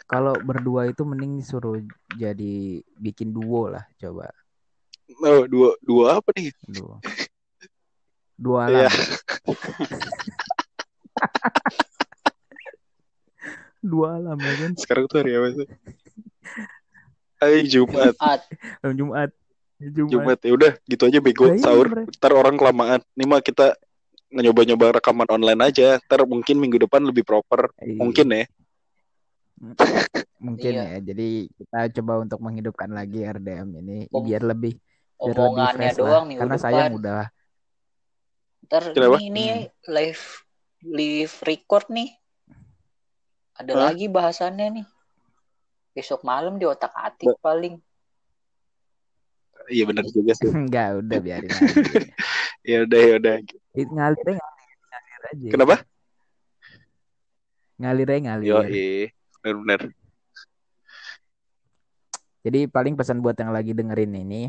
Kalau 0.03 0.35
berdua 0.37 0.85
itu 0.85 1.01
mending 1.01 1.39
disuruh 1.39 1.79
jadi 2.13 2.55
bikin 2.95 3.31
duo 3.31 3.69
lah 3.69 3.87
coba. 3.95 4.27
oh 5.21 5.45
dua 5.45 5.69
dua 5.79 6.05
apa 6.17 6.29
nih 6.33 6.49
Duo. 6.65 6.97
Dua 8.35 8.67
Iya. 8.67 8.89
alam. 8.89 8.93
Dua 13.81 14.17
alam 14.17 14.33
ya 14.35 14.53
kan. 14.57 14.71
sekarang 14.75 15.05
tuh 15.05 15.21
hari 15.21 15.31
apa 15.31 15.47
sih 15.53 15.67
Hai 17.37 17.61
Jumat 17.63 18.15
Jumat. 18.17 18.41
Jumat. 18.81 19.29
Jumat. 19.77 20.09
Jumat 20.09 20.39
ya 20.41 20.51
udah 20.55 20.71
gitu 20.83 21.03
aja 21.05 21.19
bego 21.19 21.45
Lah 21.45 21.53
iya, 21.53 21.61
sahur 21.61 21.85
bener. 21.87 22.09
ntar 22.09 22.31
orang 22.33 22.55
kelamaan 22.55 22.99
nih 23.13 23.27
mah 23.27 23.39
kita 23.39 23.75
nyoba-nyoba 24.31 24.97
rekaman 24.97 25.29
online 25.29 25.61
aja 25.63 26.01
ntar 26.01 26.25
mungkin 26.25 26.57
minggu 26.57 26.81
depan 26.81 27.03
lebih 27.03 27.21
proper 27.21 27.69
Iya. 27.77 27.93
mungkin 27.95 28.25
ya 28.27 28.43
Mungkin 30.45 30.71
Iya. 30.77 30.83
ya. 30.99 30.99
Jadi 31.01 31.47
kita 31.55 31.79
coba 32.01 32.13
untuk 32.21 32.39
menghidupkan 32.43 32.91
lagi 32.91 33.23
RDM 33.23 33.69
ini 33.81 33.97
Om- 34.11 34.25
biar 34.27 34.43
lebih 34.43 34.73
biar 35.15 35.37
lebih 35.39 35.65
fresh 35.73 35.95
lah. 35.95 36.11
doang 36.19 36.23
minggu 36.27 36.41
Karena 36.43 36.55
depan. 36.59 36.65
sayang 36.69 36.91
udah 36.99 37.21
Ntar 38.65 38.83
Kenapa? 38.97 39.17
ini, 39.21 39.29
ini 39.29 39.45
live 39.87 40.23
live 40.83 41.35
record 41.45 41.85
nih. 41.93 42.09
Ada 43.55 43.73
Hah? 43.73 43.81
lagi 43.89 44.05
bahasannya 44.11 44.67
nih. 44.81 44.87
Besok 45.95 46.25
malam 46.27 46.59
di 46.59 46.65
otak 46.67 46.91
atik 46.91 47.39
paling. 47.39 47.79
iya 49.65 49.81
benar 49.81 50.05
juga 50.05 50.37
sih 50.37 50.45
enggak 50.61 51.01
udah 51.01 51.17
biarin 51.25 51.49
aja. 51.49 51.73
ya 52.69 52.77
udah 52.85 52.99
ya 53.01 53.13
udah 53.17 53.35
ngalir 53.73 54.25
aja 54.29 54.43
ngalir 54.45 55.21
aja. 55.31 55.49
kenapa 55.49 55.75
Ngalir 57.81 58.07
aja 58.13 58.21
ngalir. 58.29 58.45
yo 58.45 58.57
benar-benar 59.45 59.93
Jadi 62.45 62.69
paling 62.69 62.93
pesan 62.93 63.25
buat 63.25 63.33
yang 63.41 63.49
lagi 63.49 63.73
dengerin 63.73 64.13
ini 64.21 64.45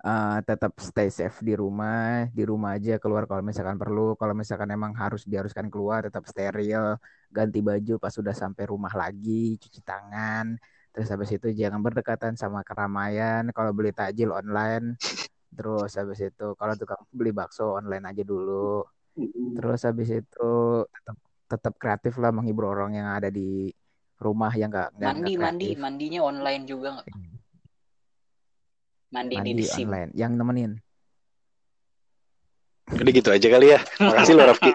eh, 0.00 0.38
tetap 0.48 0.72
stay 0.80 1.12
safe 1.12 1.44
di 1.44 1.52
rumah, 1.52 2.24
di 2.32 2.40
rumah 2.48 2.80
aja 2.80 2.96
keluar 2.96 3.28
kalau 3.28 3.44
misalkan 3.44 3.76
perlu, 3.76 4.16
kalau 4.16 4.32
misalkan 4.32 4.72
emang 4.72 4.96
harus 4.96 5.28
diharuskan 5.28 5.68
keluar 5.68 6.08
tetap 6.08 6.24
steril, 6.24 6.96
ganti 7.28 7.60
baju 7.60 8.00
pas 8.00 8.08
sudah 8.16 8.32
sampai 8.32 8.64
rumah 8.64 8.92
lagi, 8.96 9.60
cuci 9.60 9.80
tangan. 9.84 10.56
Terus 10.96 11.08
habis 11.12 11.30
itu 11.36 11.52
jangan 11.52 11.84
berdekatan 11.84 12.32
sama 12.40 12.64
keramaian, 12.64 13.44
kalau 13.52 13.76
beli 13.76 13.92
takjil 13.92 14.32
online. 14.32 14.96
Terus 15.52 16.00
habis 16.00 16.20
itu 16.24 16.56
kalau 16.56 16.74
tukang 16.80 17.04
beli 17.12 17.32
bakso 17.36 17.76
online 17.76 18.08
aja 18.08 18.24
dulu. 18.24 18.88
Terus 19.52 19.80
habis 19.84 20.08
itu 20.08 20.52
tetap 20.88 21.16
tetap 21.50 21.74
kreatif 21.74 22.14
lah 22.22 22.30
menghibur 22.30 22.70
orang 22.70 22.94
yang 22.94 23.10
ada 23.10 23.26
di 23.26 23.74
rumah 24.22 24.54
yang 24.54 24.70
enggak 24.70 24.94
Mandi 24.94 25.34
mandi 25.34 25.74
mandinya 25.74 26.20
online 26.22 26.62
juga 26.62 27.02
nggak? 27.02 27.06
Mandi, 29.10 29.34
mandi 29.34 29.52
di 29.58 29.66
sim. 29.66 29.90
online 29.90 30.14
yang 30.14 30.38
nemenin 30.38 30.78
Udah 32.90 33.12
gitu 33.14 33.30
aja 33.30 33.46
kali 33.46 33.70
ya. 33.70 33.78
Makasih 34.02 34.34
lo 34.34 34.50
Rafki. 34.50 34.70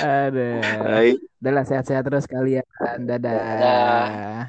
Aduh. 0.00 0.64
Hai. 0.64 1.20
Udah 1.44 1.52
lah 1.52 1.64
sehat-sehat 1.68 2.08
terus 2.08 2.24
kalian. 2.24 2.64
Dadah. 3.04 3.36
Dadah. 3.36 4.48